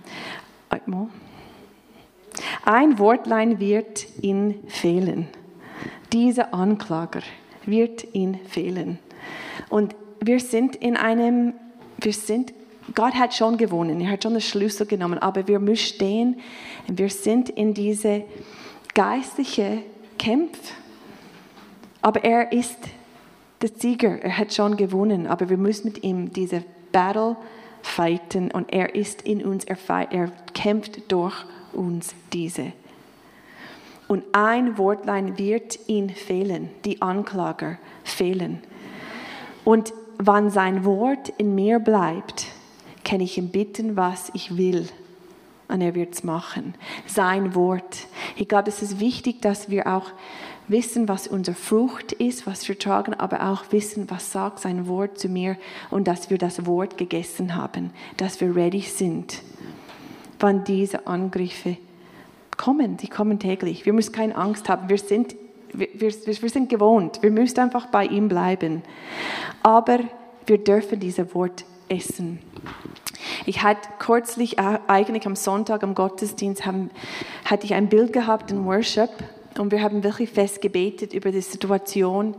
Ein 2.65 2.99
Wortlein 2.99 3.59
wird 3.59 4.07
ihn 4.23 4.61
fehlen. 4.69 5.29
Dieser 6.13 6.55
Anklager 6.55 7.23
wird 7.67 8.15
ihn 8.15 8.39
fehlen. 8.49 8.99
Und 9.69 9.95
wir 10.21 10.41
sind 10.41 10.77
in 10.77 10.97
einem, 10.97 11.55
wir 11.99 12.13
sind, 12.13 12.55
Gott 12.95 13.15
hat 13.15 13.35
schon 13.35 13.57
gewonnen, 13.57 14.01
er 14.01 14.11
hat 14.11 14.23
schon 14.23 14.33
den 14.33 14.41
Schlüssel 14.41 14.87
genommen, 14.87 15.19
aber 15.19 15.47
wir 15.47 15.59
müssen 15.59 15.95
stehen, 15.95 16.41
wir 16.87 17.11
sind 17.11 17.51
in 17.51 17.75
diese 17.75 18.25
geistliche 18.95 19.83
Kämpfe 20.19 20.73
aber 22.01 22.25
er 22.25 22.53
ist 22.53 22.79
der 23.61 23.71
Sieger, 23.77 24.23
er 24.23 24.39
hat 24.39 24.55
schon 24.55 24.77
gewonnen, 24.77 25.27
aber 25.27 25.49
wir 25.49 25.57
müssen 25.57 25.89
mit 25.89 26.05
ihm 26.05 26.33
diese 26.33 26.65
Battle 26.93 27.37
fighten. 27.83 28.51
Und 28.51 28.73
er 28.73 28.95
ist 28.95 29.23
in 29.23 29.45
uns, 29.45 29.65
er, 29.65 29.77
er 30.11 30.33
kämpft 30.55 31.11
durch 31.11 31.35
uns 31.73 32.15
diese. 32.33 32.73
Und 34.07 34.25
ein 34.33 34.79
Wortlein 34.79 35.39
wird 35.39 35.79
ihn 35.89 36.09
fehlen, 36.09 36.71
die 36.85 37.03
Anklager 37.03 37.79
fehlen. 38.05 38.61
Und 39.65 39.93
wann 40.19 40.51
sein 40.51 40.85
Wort 40.85 41.29
in 41.37 41.55
mir 41.55 41.79
bleibt, 41.79 42.47
kann 43.09 43.21
ich 43.21 43.39
ihm 43.39 43.49
bitten, 43.49 43.97
was 43.97 44.31
ich 44.35 44.57
will. 44.57 44.87
Und 45.69 45.81
er 45.81 45.95
wird 45.95 46.15
es 46.15 46.25
machen. 46.25 46.75
Sein 47.07 47.55
Wort. 47.55 48.07
Ich 48.37 48.49
glaube, 48.49 48.69
es 48.69 48.83
ist 48.83 49.01
wichtig, 49.01 49.41
dass 49.41 49.71
wir 49.71 49.87
auch 49.87 50.11
wissen, 50.67 51.09
was 51.09 51.27
unsere 51.27 51.55
Frucht 51.55 52.13
ist, 52.13 52.47
was 52.47 52.69
wir 52.69 52.79
tragen, 52.79 53.15
aber 53.15 53.51
auch 53.51 53.65
wissen, 53.71 54.11
was 54.11 54.33
sagt 54.33 54.61
sein 54.61 54.87
Wort 54.87 55.19
zu 55.19 55.29
mir 55.29 55.57
und 55.91 56.07
dass 56.07 56.29
wir 56.29 56.37
das 56.37 56.67
Wort 56.67 56.99
gegessen 56.99 57.55
haben, 57.55 57.91
dass 58.19 58.41
wir 58.41 58.55
ready 58.55 58.81
sind, 58.81 59.43
wann 60.39 60.65
diese 60.65 61.07
Angriffe 61.07 61.79
kommen. 62.57 62.99
Die 62.99 63.09
kommen 63.09 63.39
täglich. 63.39 63.87
Wir 63.87 63.95
müssen 63.95 64.13
keine 64.13 64.37
Angst 64.37 64.69
haben. 64.69 64.91
Wir 64.91 64.99
sind, 64.99 65.35
wir, 65.73 65.89
wir, 65.95 66.13
wir 66.13 66.51
sind 66.51 66.69
gewohnt. 66.69 67.23
Wir 67.23 67.31
müssen 67.31 67.61
einfach 67.61 67.87
bei 67.87 68.05
ihm 68.05 68.29
bleiben. 68.29 68.83
Aber 69.63 70.01
wir 70.47 70.59
dürfen 70.59 71.01
dieses 71.01 71.35
Wort 71.35 71.65
essen. 71.89 72.39
Ich 73.47 73.63
hatte 73.63 73.89
kürzlich, 73.99 74.59
äh, 74.59 74.79
eigentlich 74.87 75.27
am 75.27 75.37
Sonntag 75.37 75.83
am 75.83 75.95
Gottesdienst, 75.95 76.67
haben, 76.67 76.91
hatte 77.45 77.67
ich 77.67 77.75
ein 77.75 77.89
Bild 77.89 78.13
gehabt 78.13 78.51
in 78.51 78.65
Worship 78.65 79.11
und 79.59 79.73
wir 79.73 79.83
haben 79.83 80.05
wirklich 80.05 80.31
fest 80.31 80.61
gebetet 80.61 81.13
über 81.13 81.31
die 81.33 81.41
Situation 81.41 82.35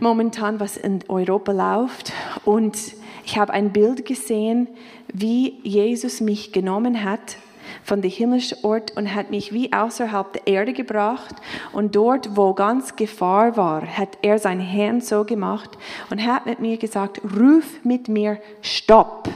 momentan, 0.00 0.60
was 0.60 0.76
in 0.76 1.00
Europa 1.08 1.52
läuft. 1.52 2.12
Und 2.44 2.76
ich 3.24 3.38
habe 3.38 3.52
ein 3.52 3.72
Bild 3.72 4.04
gesehen, 4.04 4.68
wie 5.12 5.60
Jesus 5.62 6.20
mich 6.20 6.52
genommen 6.52 7.04
hat 7.04 7.36
von 7.82 8.02
dem 8.02 8.10
himmlischen 8.10 8.58
Ort 8.62 8.96
und 8.96 9.14
hat 9.14 9.30
mich 9.30 9.52
wie 9.52 9.72
außerhalb 9.72 10.32
der 10.32 10.46
Erde 10.46 10.72
gebracht. 10.72 11.34
Und 11.72 11.94
dort, 11.96 12.36
wo 12.36 12.54
ganz 12.54 12.96
Gefahr 12.96 13.56
war, 13.56 13.86
hat 13.86 14.18
er 14.22 14.38
sein 14.38 14.60
Hand 14.60 15.04
so 15.04 15.24
gemacht 15.24 15.70
und 16.10 16.24
hat 16.24 16.46
mit 16.46 16.60
mir 16.60 16.76
gesagt, 16.76 17.20
ruf 17.38 17.64
mit 17.82 18.08
mir 18.08 18.38
Stopp. 18.62 19.28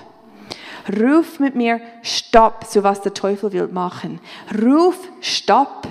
Ruf 1.00 1.38
mit 1.38 1.54
mir 1.54 1.80
Stopp, 2.02 2.64
so 2.64 2.82
was 2.82 3.02
der 3.02 3.14
Teufel 3.14 3.52
will 3.52 3.68
machen. 3.68 4.20
Ruf 4.62 4.96
Stopp. 5.20 5.86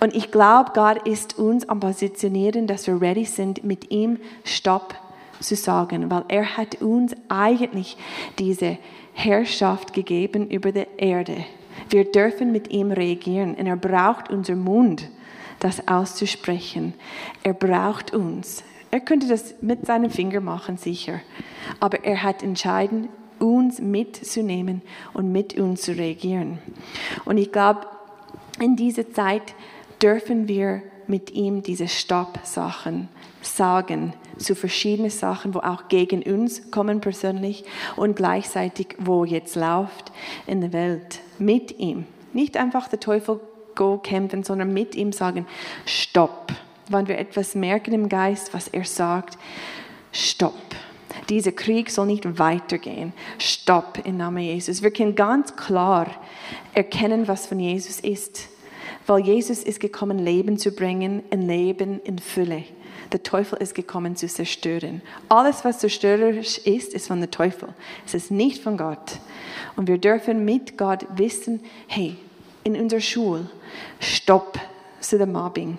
Und 0.00 0.14
ich 0.14 0.30
glaube, 0.30 0.72
Gott 0.74 1.06
ist 1.06 1.38
uns 1.38 1.68
am 1.68 1.80
Positionieren, 1.80 2.66
dass 2.66 2.86
wir 2.86 3.00
ready 3.00 3.24
sind, 3.24 3.64
mit 3.64 3.90
ihm 3.90 4.18
Stopp 4.44 4.94
zu 5.40 5.56
sagen, 5.56 6.10
weil 6.10 6.24
er 6.28 6.56
hat 6.56 6.80
uns 6.80 7.14
eigentlich 7.28 7.96
diese 8.38 8.78
Herrschaft 9.14 9.94
gegeben 9.94 10.50
über 10.50 10.72
die 10.72 10.86
Erde. 10.98 11.44
Wir 11.88 12.04
dürfen 12.10 12.52
mit 12.52 12.70
ihm 12.70 12.92
reagieren 12.92 13.54
und 13.54 13.66
er 13.66 13.76
braucht 13.76 14.30
unseren 14.30 14.60
Mund, 14.60 15.08
das 15.60 15.88
auszusprechen. 15.88 16.94
Er 17.42 17.54
braucht 17.54 18.12
uns. 18.12 18.64
Er 18.90 19.00
könnte 19.00 19.26
das 19.26 19.54
mit 19.62 19.86
seinem 19.86 20.10
Finger 20.10 20.40
machen, 20.40 20.76
sicher. 20.76 21.20
Aber 21.80 22.04
er 22.04 22.22
hat 22.22 22.42
entschieden, 22.42 23.08
uns 23.38 23.80
mitzunehmen 23.80 24.82
und 25.12 25.32
mit 25.32 25.58
uns 25.58 25.82
zu 25.82 25.92
reagieren. 25.92 26.58
Und 27.24 27.38
ich 27.38 27.50
glaube, 27.50 27.86
in 28.60 28.76
dieser 28.76 29.10
Zeit 29.12 29.54
dürfen 30.02 30.48
wir 30.48 30.82
mit 31.08 31.30
ihm 31.30 31.62
diese 31.62 31.88
Stopp-Sachen 31.88 33.08
sagen 33.42 34.14
zu 34.38 34.54
verschiedenen 34.54 35.10
Sachen, 35.10 35.54
wo 35.54 35.60
auch 35.60 35.88
gegen 35.88 36.22
uns 36.22 36.70
kommen 36.70 37.00
persönlich 37.00 37.64
und 37.96 38.16
gleichzeitig, 38.16 38.96
wo 38.98 39.24
jetzt 39.24 39.56
läuft 39.56 40.12
in 40.46 40.60
der 40.60 40.72
Welt 40.72 41.20
mit 41.38 41.78
ihm. 41.78 42.06
Nicht 42.32 42.56
einfach 42.56 42.88
der 42.88 43.00
Teufel 43.00 43.40
go 43.74 43.98
kämpfen, 43.98 44.42
sondern 44.42 44.72
mit 44.72 44.94
ihm 44.94 45.12
sagen, 45.12 45.46
Stopp. 45.86 46.52
Wenn 46.88 47.08
wir 47.08 47.18
etwas 47.18 47.54
merken 47.54 47.92
im 47.92 48.08
Geist, 48.08 48.52
was 48.52 48.68
er 48.68 48.84
sagt, 48.84 49.38
Stopp. 50.12 50.54
Dieser 51.28 51.52
Krieg 51.52 51.90
soll 51.90 52.06
nicht 52.06 52.38
weitergehen. 52.38 53.12
Stopp 53.38 53.98
im 54.04 54.16
Namen 54.16 54.42
Jesus. 54.42 54.82
Wir 54.82 54.90
können 54.90 55.14
ganz 55.14 55.56
klar 55.56 56.06
erkennen, 56.74 57.26
was 57.28 57.46
von 57.46 57.60
Jesus 57.60 58.00
ist 58.00 58.48
weil 59.06 59.20
Jesus 59.20 59.62
ist 59.62 59.80
gekommen, 59.80 60.18
Leben 60.18 60.58
zu 60.58 60.70
bringen, 60.72 61.22
ein 61.30 61.42
Leben 61.42 62.00
in 62.04 62.18
Fülle. 62.18 62.64
Der 63.12 63.22
Teufel 63.22 63.58
ist 63.60 63.74
gekommen 63.74 64.16
zu 64.16 64.26
zerstören. 64.26 65.02
Alles, 65.28 65.64
was 65.64 65.78
zerstörerisch 65.78 66.58
ist, 66.58 66.94
ist 66.94 67.06
von 67.06 67.20
der 67.20 67.30
Teufel. 67.30 67.68
Es 68.06 68.14
ist 68.14 68.30
nicht 68.30 68.62
von 68.62 68.76
Gott. 68.76 69.18
Und 69.76 69.88
wir 69.88 69.98
dürfen 69.98 70.44
mit 70.44 70.78
Gott 70.78 71.06
wissen, 71.16 71.60
hey, 71.86 72.16
in 72.64 72.76
unserer 72.76 73.00
Schule, 73.00 73.48
stopp 74.00 74.58
zu 75.00 75.18
dem 75.18 75.32
Mobbing. 75.32 75.78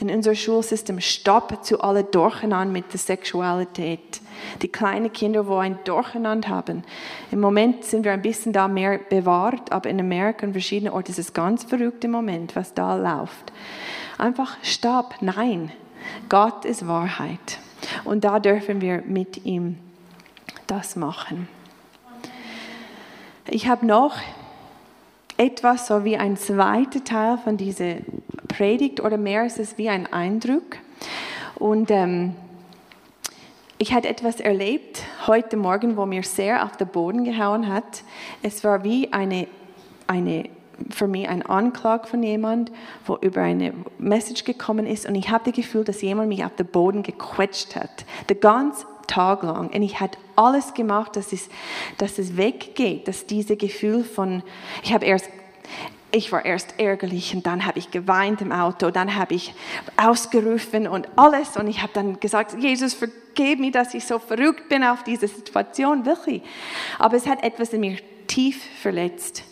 In 0.00 0.10
unserem 0.10 0.36
Schulsystem, 0.36 1.00
stopp 1.00 1.64
zu 1.64 1.80
alle 1.80 2.04
Durcheinander 2.04 2.72
mit 2.72 2.92
der 2.92 2.98
Sexualität 2.98 4.20
die 4.62 4.68
kleinen 4.68 5.12
Kinder, 5.12 5.46
wo 5.46 5.56
ein 5.56 5.78
Durcheinander 5.84 6.48
haben. 6.48 6.82
Im 7.30 7.40
Moment 7.40 7.84
sind 7.84 8.04
wir 8.04 8.12
ein 8.12 8.22
bisschen 8.22 8.52
da 8.52 8.68
mehr 8.68 8.98
bewahrt, 8.98 9.72
aber 9.72 9.88
in 9.90 10.00
Amerika 10.00 10.46
und 10.46 10.52
verschiedenen 10.52 10.92
Orten 10.92 11.10
ist 11.10 11.18
es 11.18 11.32
ganz 11.32 11.64
verrückt 11.64 12.04
im 12.04 12.12
Moment, 12.12 12.56
was 12.56 12.74
da 12.74 12.96
läuft. 12.96 13.52
Einfach 14.18 14.56
stopp, 14.62 15.14
nein, 15.20 15.72
Gott 16.28 16.64
ist 16.64 16.86
Wahrheit. 16.86 17.58
Und 18.04 18.24
da 18.24 18.40
dürfen 18.40 18.80
wir 18.80 19.02
mit 19.06 19.44
ihm 19.44 19.78
das 20.66 20.96
machen. 20.96 21.48
Ich 23.48 23.68
habe 23.68 23.86
noch 23.86 24.16
etwas 25.40 25.86
so 25.86 26.04
wie 26.04 26.18
ein 26.18 26.36
zweiter 26.36 27.02
Teil 27.02 27.38
von 27.38 27.56
dieser 27.56 27.94
Predigt 28.48 29.00
oder 29.00 29.16
mehr 29.16 29.46
ist 29.46 29.58
es 29.58 29.78
wie 29.78 29.88
ein 29.88 30.06
Eindruck. 30.12 30.76
Und 31.54 31.90
ähm, 31.90 32.34
ich 33.78 33.94
hatte 33.94 34.08
etwas 34.08 34.38
erlebt 34.38 35.02
heute 35.26 35.56
Morgen, 35.56 35.96
wo 35.96 36.04
mir 36.04 36.24
sehr 36.24 36.62
auf 36.62 36.76
den 36.76 36.88
Boden 36.88 37.24
gehauen 37.24 37.68
hat. 37.68 38.04
Es 38.42 38.62
war 38.64 38.84
wie 38.84 39.14
eine, 39.14 39.48
eine 40.06 40.50
für 40.90 41.08
mich 41.08 41.26
ein 41.26 41.40
Anklage 41.40 42.06
von 42.06 42.22
jemand, 42.22 42.70
wo 43.06 43.16
über 43.16 43.40
eine 43.40 43.72
Message 43.96 44.44
gekommen 44.44 44.86
ist 44.86 45.08
und 45.08 45.14
ich 45.14 45.30
habe 45.30 45.44
das 45.44 45.54
Gefühl, 45.54 45.84
dass 45.84 46.02
jemand 46.02 46.28
mich 46.28 46.44
auf 46.44 46.54
den 46.54 46.66
Boden 46.66 47.02
gequetscht 47.02 47.76
hat. 47.76 48.04
Den 48.28 48.40
ganzen 48.40 48.86
Tag 49.10 49.42
lang. 49.42 49.70
Und 49.70 49.82
ich 49.82 50.00
hatte 50.00 50.18
alles 50.36 50.74
gemacht, 50.74 51.16
dass 51.16 51.32
es, 51.32 51.48
dass 51.98 52.18
es 52.18 52.36
weggeht, 52.36 53.08
dass 53.08 53.26
dieses 53.26 53.58
Gefühl 53.58 54.04
von, 54.04 54.42
ich 54.82 54.92
habe 54.92 55.04
erst 55.04 55.28
ich 56.12 56.32
war 56.32 56.44
erst 56.44 56.74
ärgerlich 56.78 57.34
und 57.34 57.46
dann 57.46 57.66
habe 57.66 57.78
ich 57.78 57.90
geweint 57.90 58.40
im 58.40 58.50
Auto, 58.50 58.90
dann 58.90 59.14
habe 59.14 59.34
ich 59.34 59.54
ausgerufen 59.96 60.88
und 60.88 61.08
alles 61.16 61.56
und 61.56 61.68
ich 61.68 61.82
habe 61.82 61.92
dann 61.92 62.18
gesagt, 62.18 62.56
Jesus, 62.60 62.94
vergib 62.94 63.60
mir, 63.60 63.70
dass 63.70 63.94
ich 63.94 64.04
so 64.04 64.18
verrückt 64.18 64.68
bin 64.68 64.82
auf 64.82 65.04
diese 65.04 65.28
Situation, 65.28 66.04
wirklich. 66.04 66.42
Aber 66.98 67.16
es 67.16 67.26
hat 67.26 67.44
etwas 67.44 67.72
in 67.72 67.80
mir 67.80 67.98
tief 68.26 68.60
verletzt. 68.80 69.44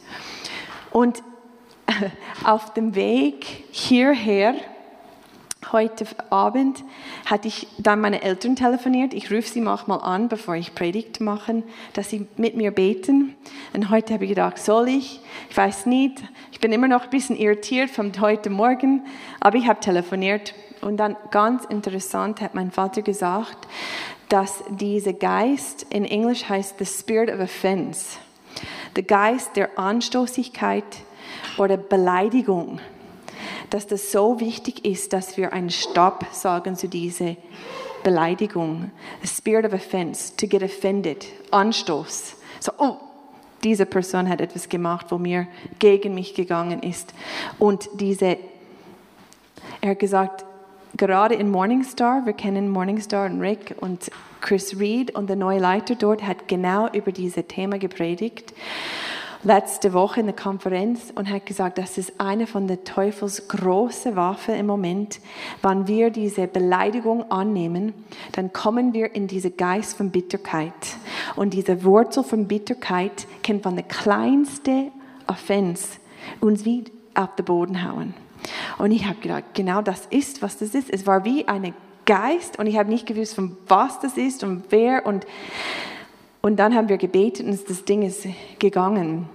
Und 0.90 1.22
auf 2.44 2.74
dem 2.74 2.94
Weg 2.94 3.64
hierher, 3.70 4.54
heute 5.72 6.06
Abend, 6.30 6.84
hatte 7.26 7.48
ich 7.48 7.66
dann 7.78 8.00
meine 8.00 8.22
Eltern 8.22 8.56
telefoniert. 8.56 9.12
Ich 9.12 9.30
rufe 9.30 9.48
sie 9.48 9.60
manchmal 9.60 10.00
an, 10.00 10.28
bevor 10.28 10.54
ich 10.54 10.74
Predigt 10.74 11.20
mache, 11.20 11.62
dass 11.92 12.10
sie 12.10 12.26
mit 12.36 12.56
mir 12.56 12.70
beten. 12.70 13.34
Und 13.72 13.90
heute 13.90 14.14
habe 14.14 14.24
ich 14.24 14.30
gedacht, 14.30 14.58
soll 14.58 14.88
ich? 14.88 15.20
Ich 15.50 15.56
weiß 15.56 15.86
nicht. 15.86 16.22
Ich 16.52 16.60
bin 16.60 16.72
immer 16.72 16.88
noch 16.88 17.04
ein 17.04 17.10
bisschen 17.10 17.36
irritiert 17.36 17.90
von 17.90 18.12
heute 18.20 18.50
Morgen, 18.50 19.04
aber 19.40 19.58
ich 19.58 19.66
habe 19.66 19.80
telefoniert. 19.80 20.54
Und 20.80 20.96
dann 20.96 21.16
ganz 21.30 21.64
interessant 21.64 22.40
hat 22.40 22.54
mein 22.54 22.70
Vater 22.70 23.02
gesagt, 23.02 23.66
dass 24.28 24.62
dieser 24.70 25.12
Geist 25.12 25.86
in 25.90 26.04
Englisch 26.04 26.48
heißt 26.48 26.76
the 26.78 26.86
Spirit 26.86 27.30
of 27.30 27.40
Offense 27.40 28.18
der 28.98 29.04
Geist 29.04 29.56
der 29.56 29.78
Anstoßigkeit 29.78 30.84
oder 31.56 31.76
Beleidigung, 31.76 32.80
dass 33.70 33.86
das 33.86 34.12
so 34.12 34.40
wichtig 34.40 34.84
ist, 34.84 35.12
dass 35.12 35.36
wir 35.36 35.52
einen 35.52 35.70
Stopp 35.70 36.26
sagen 36.32 36.76
zu 36.76 36.88
dieser 36.88 37.36
Beleidigung. 38.02 38.90
The 39.22 39.28
spirit 39.28 39.64
of 39.64 39.72
offense, 39.72 40.34
to 40.36 40.46
get 40.46 40.62
offended, 40.62 41.26
Anstoß. 41.50 42.36
So, 42.60 42.72
oh, 42.78 42.96
diese 43.64 43.86
Person 43.86 44.28
hat 44.28 44.40
etwas 44.40 44.68
gemacht, 44.68 45.06
wo 45.10 45.18
mir 45.18 45.46
gegen 45.78 46.14
mich 46.14 46.34
gegangen 46.34 46.82
ist. 46.82 47.12
Und 47.58 47.88
diese, 47.94 48.38
er 49.80 49.90
hat 49.90 49.98
gesagt, 49.98 50.44
gerade 50.96 51.34
in 51.34 51.50
Morningstar, 51.50 52.24
wir 52.24 52.32
kennen 52.32 52.68
Morningstar 52.68 53.26
und 53.26 53.40
Rick 53.40 53.74
und 53.80 54.10
Chris 54.40 54.78
Reed 54.78 55.14
und 55.14 55.28
der 55.28 55.36
neue 55.36 55.58
Leiter 55.58 55.94
dort 55.96 56.22
hat 56.22 56.48
genau 56.48 56.88
über 56.92 57.10
dieses 57.10 57.46
Thema 57.48 57.78
gepredigt 57.78 58.54
letzte 59.44 59.92
Woche 59.92 60.20
in 60.20 60.26
der 60.26 60.34
Konferenz 60.34 61.12
und 61.14 61.30
hat 61.30 61.46
gesagt, 61.46 61.78
das 61.78 61.96
ist 61.96 62.20
eine 62.20 62.46
von 62.46 62.66
der 62.66 62.84
Teufels 62.84 63.48
große 63.48 64.16
Waffe 64.16 64.52
im 64.52 64.66
Moment. 64.66 65.20
Wenn 65.62 65.86
wir 65.86 66.10
diese 66.10 66.46
Beleidigung 66.46 67.30
annehmen, 67.30 67.94
dann 68.32 68.52
kommen 68.52 68.92
wir 68.92 69.14
in 69.14 69.28
diese 69.28 69.50
Geist 69.50 69.96
von 69.96 70.10
Bitterkeit. 70.10 70.72
Und 71.36 71.54
diese 71.54 71.84
Wurzel 71.84 72.24
von 72.24 72.48
Bitterkeit 72.48 73.26
kann 73.42 73.60
von 73.60 73.76
der 73.76 73.84
kleinsten 73.84 74.90
Offense 75.26 75.98
uns 76.40 76.64
wie 76.64 76.84
auf 77.14 77.34
den 77.36 77.44
Boden 77.44 77.84
hauen. 77.84 78.14
Und 78.78 78.90
ich 78.90 79.06
habe 79.06 79.20
gedacht, 79.20 79.44
genau 79.54 79.82
das 79.82 80.06
ist, 80.06 80.42
was 80.42 80.58
das 80.58 80.74
ist. 80.74 80.90
Es 80.90 81.06
war 81.06 81.24
wie 81.24 81.46
ein 81.48 81.74
Geist 82.06 82.58
und 82.58 82.66
ich 82.66 82.78
habe 82.78 82.88
nicht 82.88 83.06
gewusst, 83.06 83.34
von 83.34 83.56
was 83.66 84.00
das 84.00 84.16
ist 84.16 84.42
und 84.42 84.64
wer. 84.70 85.04
Und, 85.06 85.26
und 86.42 86.56
dann 86.56 86.74
haben 86.74 86.88
wir 86.88 86.98
gebetet 86.98 87.46
und 87.46 87.68
das 87.68 87.84
Ding 87.84 88.02
ist 88.02 88.26
gegangen. 88.58 89.28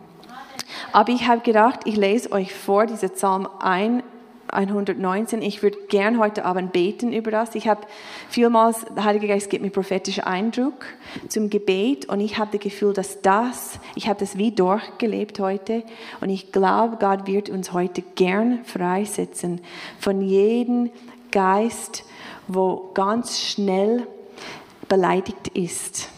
Aber 0.91 1.11
ich 1.11 1.27
habe 1.27 1.41
gedacht, 1.41 1.81
ich 1.85 1.95
lese 1.95 2.31
euch 2.31 2.53
vor, 2.53 2.85
diese 2.85 3.09
Psalm 3.09 3.47
1, 3.59 4.03
119. 4.47 5.41
Ich 5.41 5.63
würde 5.63 5.77
gern 5.89 6.19
heute 6.19 6.45
Abend 6.45 6.71
beten 6.73 7.11
über 7.11 7.31
das. 7.31 7.55
Ich 7.55 7.67
habe 7.67 7.81
vielmals, 8.29 8.85
der 8.95 9.03
Heilige 9.03 9.27
Geist 9.27 9.49
gibt 9.49 9.63
mir 9.63 9.71
prophetischen 9.71 10.23
Eindruck 10.23 10.85
zum 11.27 11.49
Gebet 11.49 12.05
und 12.05 12.19
ich 12.19 12.37
habe 12.37 12.51
das 12.51 12.61
Gefühl, 12.61 12.93
dass 12.93 13.21
das, 13.21 13.79
ich 13.95 14.07
habe 14.07 14.19
das 14.19 14.37
wie 14.37 14.51
durchgelebt 14.51 15.39
heute 15.39 15.83
und 16.21 16.29
ich 16.29 16.51
glaube, 16.51 16.97
Gott 16.99 17.27
wird 17.27 17.49
uns 17.49 17.73
heute 17.73 18.03
gern 18.15 18.63
freisetzen 18.63 19.61
von 19.99 20.21
jedem 20.21 20.91
Geist, 21.31 22.05
wo 22.47 22.91
ganz 22.93 23.39
schnell 23.39 24.07
beleidigt 24.87 25.47
ist. 25.49 26.09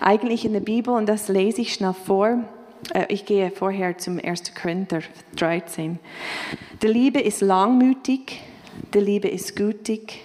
Eigentlich 0.00 0.44
in 0.44 0.52
der 0.52 0.60
Bibel, 0.60 0.94
und 0.94 1.06
das 1.06 1.28
lese 1.28 1.62
ich 1.62 1.74
schnell 1.74 1.94
vor, 1.94 2.38
äh, 2.94 3.06
ich 3.08 3.24
gehe 3.26 3.50
vorher 3.50 3.98
zum 3.98 4.18
1. 4.22 4.54
Korinther 4.54 5.00
13. 5.36 5.98
Die 6.82 6.86
Liebe 6.86 7.20
ist 7.20 7.40
langmütig, 7.40 8.40
die 8.94 9.00
Liebe 9.00 9.28
ist 9.28 9.56
gütig, 9.56 10.20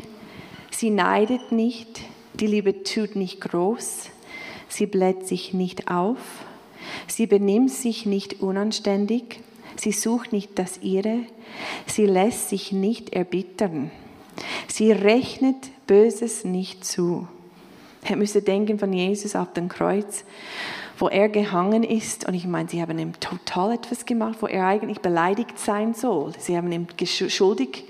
sie 0.72 0.90
neidet 0.90 1.52
nicht, 1.52 2.02
die 2.34 2.48
Liebe 2.48 2.84
tut 2.84 3.16
nicht 3.16 3.42
groß, 3.42 4.10
sie 4.68 4.86
bläht 4.86 5.28
sich 5.28 5.54
nicht 5.54 5.90
auf, 5.90 6.20
sie 7.08 7.28
benimmt 7.28 7.72
sich 7.72 8.06
nicht 8.06 8.42
unanständig, 8.42 9.42
sie 9.76 9.92
sucht 9.92 10.34
nicht 10.34 10.58
das 10.60 10.80
Ihre, 10.82 11.20
sie 11.86 12.06
lässt 12.06 12.50
sich 12.50 12.72
nicht 12.72 13.14
erbittern, 13.14 13.92
sie 14.68 14.92
rechnet 14.92 15.70
Böses 15.88 16.44
nicht 16.44 16.84
zu. 16.84 17.28
Müsste 18.16 18.42
denken 18.42 18.80
von 18.80 18.94
Jesus 18.94 19.36
auf 19.36 19.54
dem 19.54 19.70
Kreuz 19.70 20.24
wo 21.00 21.10
er 21.10 21.30
gehangen 21.30 21.84
ist. 21.84 22.28
Und 22.28 22.34
ich 22.34 22.48
meine, 22.48 22.70
sie 22.70 22.82
haben 22.82 22.98
ihm 22.98 23.20
total 23.20 23.74
etwas 23.74 24.06
gemacht, 24.06 24.38
wo 24.42 24.48
er 24.48 24.66
eigentlich 24.66 25.00
beleidigt 25.00 25.60
sein 25.60 25.94
soll. 25.94 26.34
Sie 26.38 26.58
haben 26.58 26.72
ihm 26.72 26.88
schuldig 27.06 27.84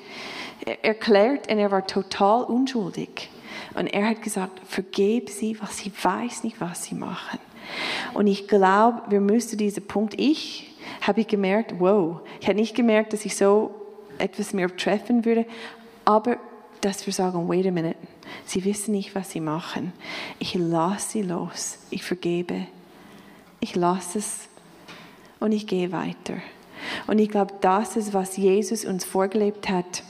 erklärt 0.81 1.49
und 1.51 1.59
er 1.59 1.71
war 1.71 1.85
total 1.85 2.43
unschuldig. 2.43 3.29
Und 3.75 3.87
er 3.87 4.09
hat 4.09 4.21
gesagt, 4.21 4.59
vergeb 4.65 5.29
sie, 5.29 5.59
was 5.61 5.77
sie 5.77 5.91
weiß 6.01 6.43
nicht, 6.43 6.59
was 6.59 6.83
sie 6.83 6.95
machen. 6.95 7.39
Und 8.13 8.27
ich 8.27 8.47
glaube, 8.47 9.03
wir 9.09 9.21
müssen 9.21 9.57
diesen 9.57 9.85
Punkt, 9.85 10.15
ich 10.17 10.75
habe 11.01 11.21
ich 11.21 11.27
gemerkt, 11.27 11.75
wow, 11.79 12.21
ich 12.39 12.47
habe 12.47 12.57
nicht 12.57 12.75
gemerkt, 12.75 13.13
dass 13.13 13.25
ich 13.25 13.35
so 13.35 13.71
etwas 14.17 14.53
mehr 14.53 14.75
treffen 14.75 15.25
würde, 15.25 15.45
aber 16.05 16.37
dass 16.81 17.05
wir 17.05 17.13
sagen, 17.13 17.47
wait 17.47 17.67
a 17.67 17.71
minute, 17.71 17.95
sie 18.45 18.65
wissen 18.65 18.91
nicht, 18.91 19.15
was 19.15 19.31
sie 19.31 19.41
machen. 19.41 19.93
Ich 20.39 20.53
lasse 20.55 21.11
sie 21.11 21.21
los, 21.21 21.79
ich 21.89 22.03
vergebe 22.03 22.67
ich 23.59 23.75
lasse 23.75 24.19
es 24.19 24.47
und 25.39 25.51
ich 25.51 25.67
gehe 25.67 25.91
weiter. 25.91 26.35
Und 27.07 27.19
ich 27.19 27.29
glaube, 27.29 27.55
das 27.61 27.95
ist, 27.95 28.13
was 28.13 28.37
Jesus 28.37 28.85
uns 28.85 29.03
vorgelebt 29.03 29.69
hat. 29.69 30.03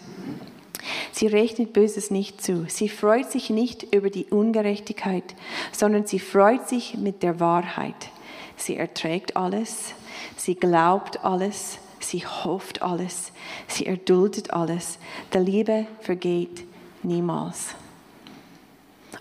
Sie 1.11 1.27
rechnet 1.27 1.73
Böses 1.73 2.11
nicht 2.11 2.41
zu. 2.41 2.65
Sie 2.67 2.89
freut 2.89 3.31
sich 3.31 3.49
nicht 3.49 3.83
über 3.95 4.09
die 4.09 4.25
Ungerechtigkeit, 4.25 5.35
sondern 5.71 6.05
sie 6.05 6.19
freut 6.19 6.67
sich 6.67 6.95
mit 6.97 7.23
der 7.23 7.39
Wahrheit. 7.39 8.09
Sie 8.55 8.75
erträgt 8.75 9.35
alles, 9.35 9.93
sie 10.35 10.55
glaubt 10.55 11.23
alles, 11.23 11.79
sie 11.99 12.25
hofft 12.25 12.81
alles, 12.81 13.31
sie 13.67 13.85
erduldet 13.85 14.51
alles. 14.51 14.99
Der 15.33 15.41
Liebe 15.41 15.87
vergeht 16.01 16.63
niemals. 17.03 17.75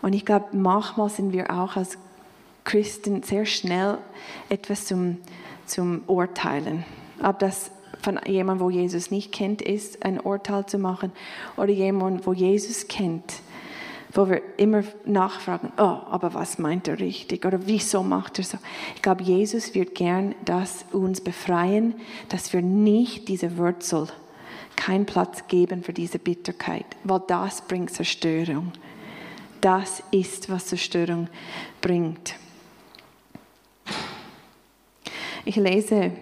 Und 0.07 0.13
ich 0.13 0.25
glaube, 0.25 0.47
manchmal 0.53 1.11
sind 1.11 1.33
wir 1.33 1.51
auch 1.51 1.75
als 1.75 1.99
Christen 2.63 3.25
sehr 3.25 3.45
schnell 3.45 3.99
etwas 4.49 4.85
zum, 4.85 5.17
zum 5.67 6.05
Urteilen. 6.07 6.85
Ob 7.21 7.41
das 7.41 7.73
von 8.03 8.21
jemandem, 8.25 8.65
wo 8.65 8.71
Jesus 8.71 9.11
nicht 9.11 9.33
kennt, 9.33 9.63
ist, 9.63 10.05
ein 10.05 10.21
Urteil 10.21 10.65
zu 10.65 10.79
machen, 10.79 11.11
oder 11.57 11.73
jemand, 11.73 12.25
wo 12.25 12.33
Jesus 12.33 12.87
kennt, 12.87 13.41
wo 14.13 14.29
wir 14.29 14.43
immer 14.59 14.85
nachfragen, 15.07 15.73
oh, 15.77 15.99
aber 16.09 16.35
was 16.35 16.61
meint 16.61 16.87
er 16.87 17.01
richtig 17.01 17.45
oder 17.45 17.67
wieso 17.67 18.05
macht 18.05 18.39
er 18.39 18.45
so? 18.45 18.59
Ich 18.95 19.03
glaube, 19.03 19.25
Jesus 19.25 19.75
wird 19.75 19.97
gern 19.97 20.37
das 20.45 20.85
uns 20.93 21.21
befreien, 21.21 21.97
dass 22.29 22.53
wir 22.53 22.63
nicht 22.63 23.27
diese 23.27 23.59
Wurzel, 23.59 24.07
keinen 24.77 25.05
Platz 25.05 25.49
geben 25.49 25.83
für 25.83 25.93
diese 25.93 26.21
Bitterkeit, 26.21 26.87
weil 27.03 27.23
das 27.27 27.63
bringt 27.63 27.91
Zerstörung. 27.91 28.71
Das 29.67 30.01
ist, 30.13 30.49
was 30.49 30.67
Zerstörung 30.67 31.27
bringt. 31.81 32.37
Ich 35.45 35.57
lese 35.57 36.13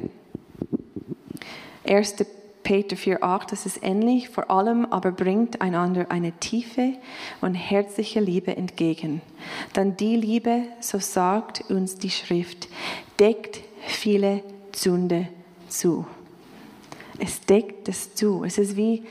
1. 1.87 2.25
Peter 2.63 2.97
4,8, 2.97 3.51
das 3.51 3.67
ist 3.67 3.83
ähnlich, 3.83 4.31
vor 4.31 4.51
allem 4.51 4.87
aber 4.87 5.13
bringt 5.13 5.61
einander 5.61 6.11
eine 6.11 6.33
tiefe 6.33 6.95
und 7.43 7.55
herzliche 7.55 8.21
Liebe 8.21 8.57
entgegen. 8.57 9.21
Dann 9.75 9.95
die 9.99 10.17
Liebe, 10.17 10.63
so 10.81 10.99
sagt 10.99 11.71
uns 11.71 11.99
die 11.99 12.09
Schrift, 12.09 12.69
deckt 13.21 13.61
viele 13.87 14.43
Sünde 14.75 15.29
zu. 15.69 16.07
Es 17.19 17.43
deckt 17.43 17.91
es 17.91 18.15
zu. 18.15 18.43
Es 18.43 18.57
ist 18.57 18.75
wie 18.75 19.05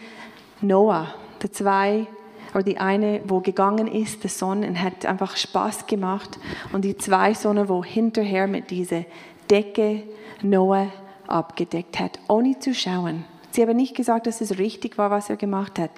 Noah, 0.59 1.13
der 1.39 1.51
zwei 1.51 2.07
oder 2.53 2.63
die 2.63 2.77
eine, 2.77 3.21
wo 3.25 3.39
gegangen 3.39 3.87
ist, 3.87 4.23
der 4.23 4.29
Sohn, 4.29 4.63
und 4.63 4.81
hat 4.81 5.05
einfach 5.05 5.37
Spaß 5.37 5.87
gemacht. 5.87 6.37
Und 6.71 6.85
die 6.85 6.97
zwei 6.97 7.33
Sonnen, 7.33 7.69
wo 7.69 7.83
hinterher 7.83 8.47
mit 8.47 8.71
dieser 8.71 9.05
Decke 9.49 10.03
Noah 10.41 10.87
abgedeckt 11.27 11.99
hat, 11.99 12.19
ohne 12.27 12.59
zu 12.59 12.73
schauen. 12.73 13.25
Sie 13.51 13.61
haben 13.61 13.75
nicht 13.75 13.95
gesagt, 13.95 14.25
dass 14.25 14.41
es 14.41 14.57
richtig 14.57 14.97
war, 14.97 15.11
was 15.11 15.29
er 15.29 15.35
gemacht 15.35 15.77
hat, 15.77 15.91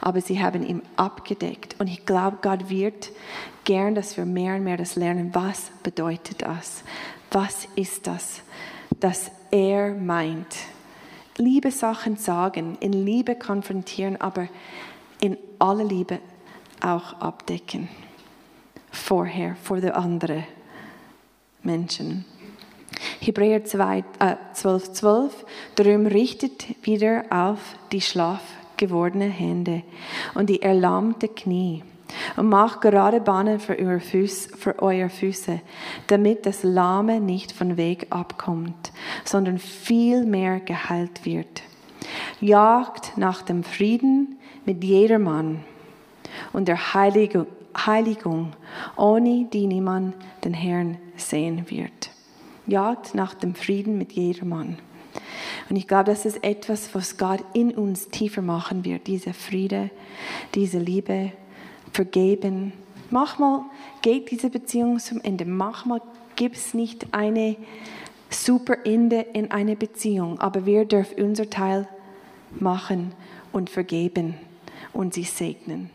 aber 0.00 0.20
sie 0.20 0.42
haben 0.42 0.66
ihn 0.66 0.82
abgedeckt. 0.96 1.76
Und 1.78 1.86
ich 1.86 2.04
glaube, 2.04 2.38
Gott 2.42 2.68
wird 2.68 3.12
gern, 3.64 3.94
dass 3.94 4.16
wir 4.16 4.24
mehr 4.24 4.56
und 4.56 4.64
mehr 4.64 4.76
das 4.76 4.96
lernen. 4.96 5.30
Was 5.32 5.70
bedeutet 5.84 6.42
das? 6.42 6.82
Was 7.30 7.68
ist 7.76 8.08
das, 8.08 8.42
dass 8.98 9.30
er 9.52 9.94
meint? 9.94 10.56
Liebe 11.36 11.70
Sachen 11.70 12.16
sagen, 12.16 12.76
in 12.80 12.92
Liebe 12.92 13.36
konfrontieren, 13.36 14.20
aber 14.20 14.48
in 15.20 15.36
aller 15.58 15.84
Liebe 15.84 16.18
auch 16.80 17.14
abdecken. 17.20 17.88
Vorher, 18.90 19.56
vor 19.56 19.80
der 19.80 19.96
anderen 19.96 20.44
Menschen. 21.62 22.24
Hebräer 23.20 23.64
2, 23.64 24.04
äh, 24.20 24.36
12, 24.52 24.92
12. 24.92 25.46
Darum 25.74 26.06
richtet 26.06 26.66
wieder 26.86 27.24
auf 27.30 27.58
die 27.92 28.00
schlaff 28.00 28.42
gewordene 28.76 29.26
Hände 29.26 29.82
und 30.34 30.50
die 30.50 30.62
erlahmte 30.62 31.28
Knie 31.28 31.82
und 32.36 32.48
macht 32.48 32.80
gerade 32.82 33.20
Bahnen 33.20 33.58
für 33.58 33.78
eure, 33.78 34.00
Füße, 34.00 34.56
für 34.56 34.78
eure 34.80 35.08
Füße, 35.08 35.60
damit 36.06 36.46
das 36.46 36.62
Lahme 36.62 37.20
nicht 37.20 37.52
von 37.52 37.76
Weg 37.76 38.06
abkommt, 38.10 38.92
sondern 39.24 39.58
viel 39.58 40.24
mehr 40.24 40.60
geheilt 40.60 41.24
wird. 41.24 41.62
Jagt 42.40 43.16
nach 43.16 43.42
dem 43.42 43.64
Frieden 43.64 44.38
mit 44.66 44.84
jedermann 44.84 45.64
und 46.52 46.68
der 46.68 46.94
Heiligung, 46.94 48.52
ohne 48.96 49.46
die 49.52 49.66
niemand 49.66 50.14
den 50.44 50.54
Herrn 50.54 50.98
sehen 51.16 51.70
wird. 51.70 52.10
Jagt 52.66 53.14
nach 53.14 53.34
dem 53.34 53.54
Frieden 53.54 53.96
mit 53.96 54.12
jedermann. 54.12 54.78
Und 55.70 55.76
ich 55.76 55.86
glaube, 55.86 56.04
das 56.04 56.26
ist 56.26 56.44
etwas, 56.44 56.94
was 56.94 57.16
Gott 57.16 57.42
in 57.54 57.72
uns 57.72 58.08
tiefer 58.08 58.42
machen 58.42 58.84
wird, 58.84 59.06
diese 59.06 59.32
Friede, 59.32 59.90
diese 60.54 60.78
Liebe, 60.78 61.32
vergeben. 61.92 62.72
Manchmal 63.10 63.62
geht 64.02 64.30
diese 64.30 64.50
Beziehung 64.50 64.98
zum 64.98 65.20
Ende. 65.22 65.44
Manchmal 65.44 66.02
gibt 66.34 66.56
es 66.56 66.74
nicht 66.74 67.06
eine 67.12 67.56
super 68.28 68.84
Ende 68.84 69.20
in 69.20 69.50
eine 69.50 69.76
Beziehung, 69.76 70.38
aber 70.40 70.66
wir 70.66 70.84
dürfen 70.84 71.22
unser 71.22 71.48
Teil 71.48 71.88
machen 72.58 73.12
und 73.52 73.70
vergeben 73.70 74.34
und 74.96 75.14
sie 75.14 75.24
segnen. 75.24 75.90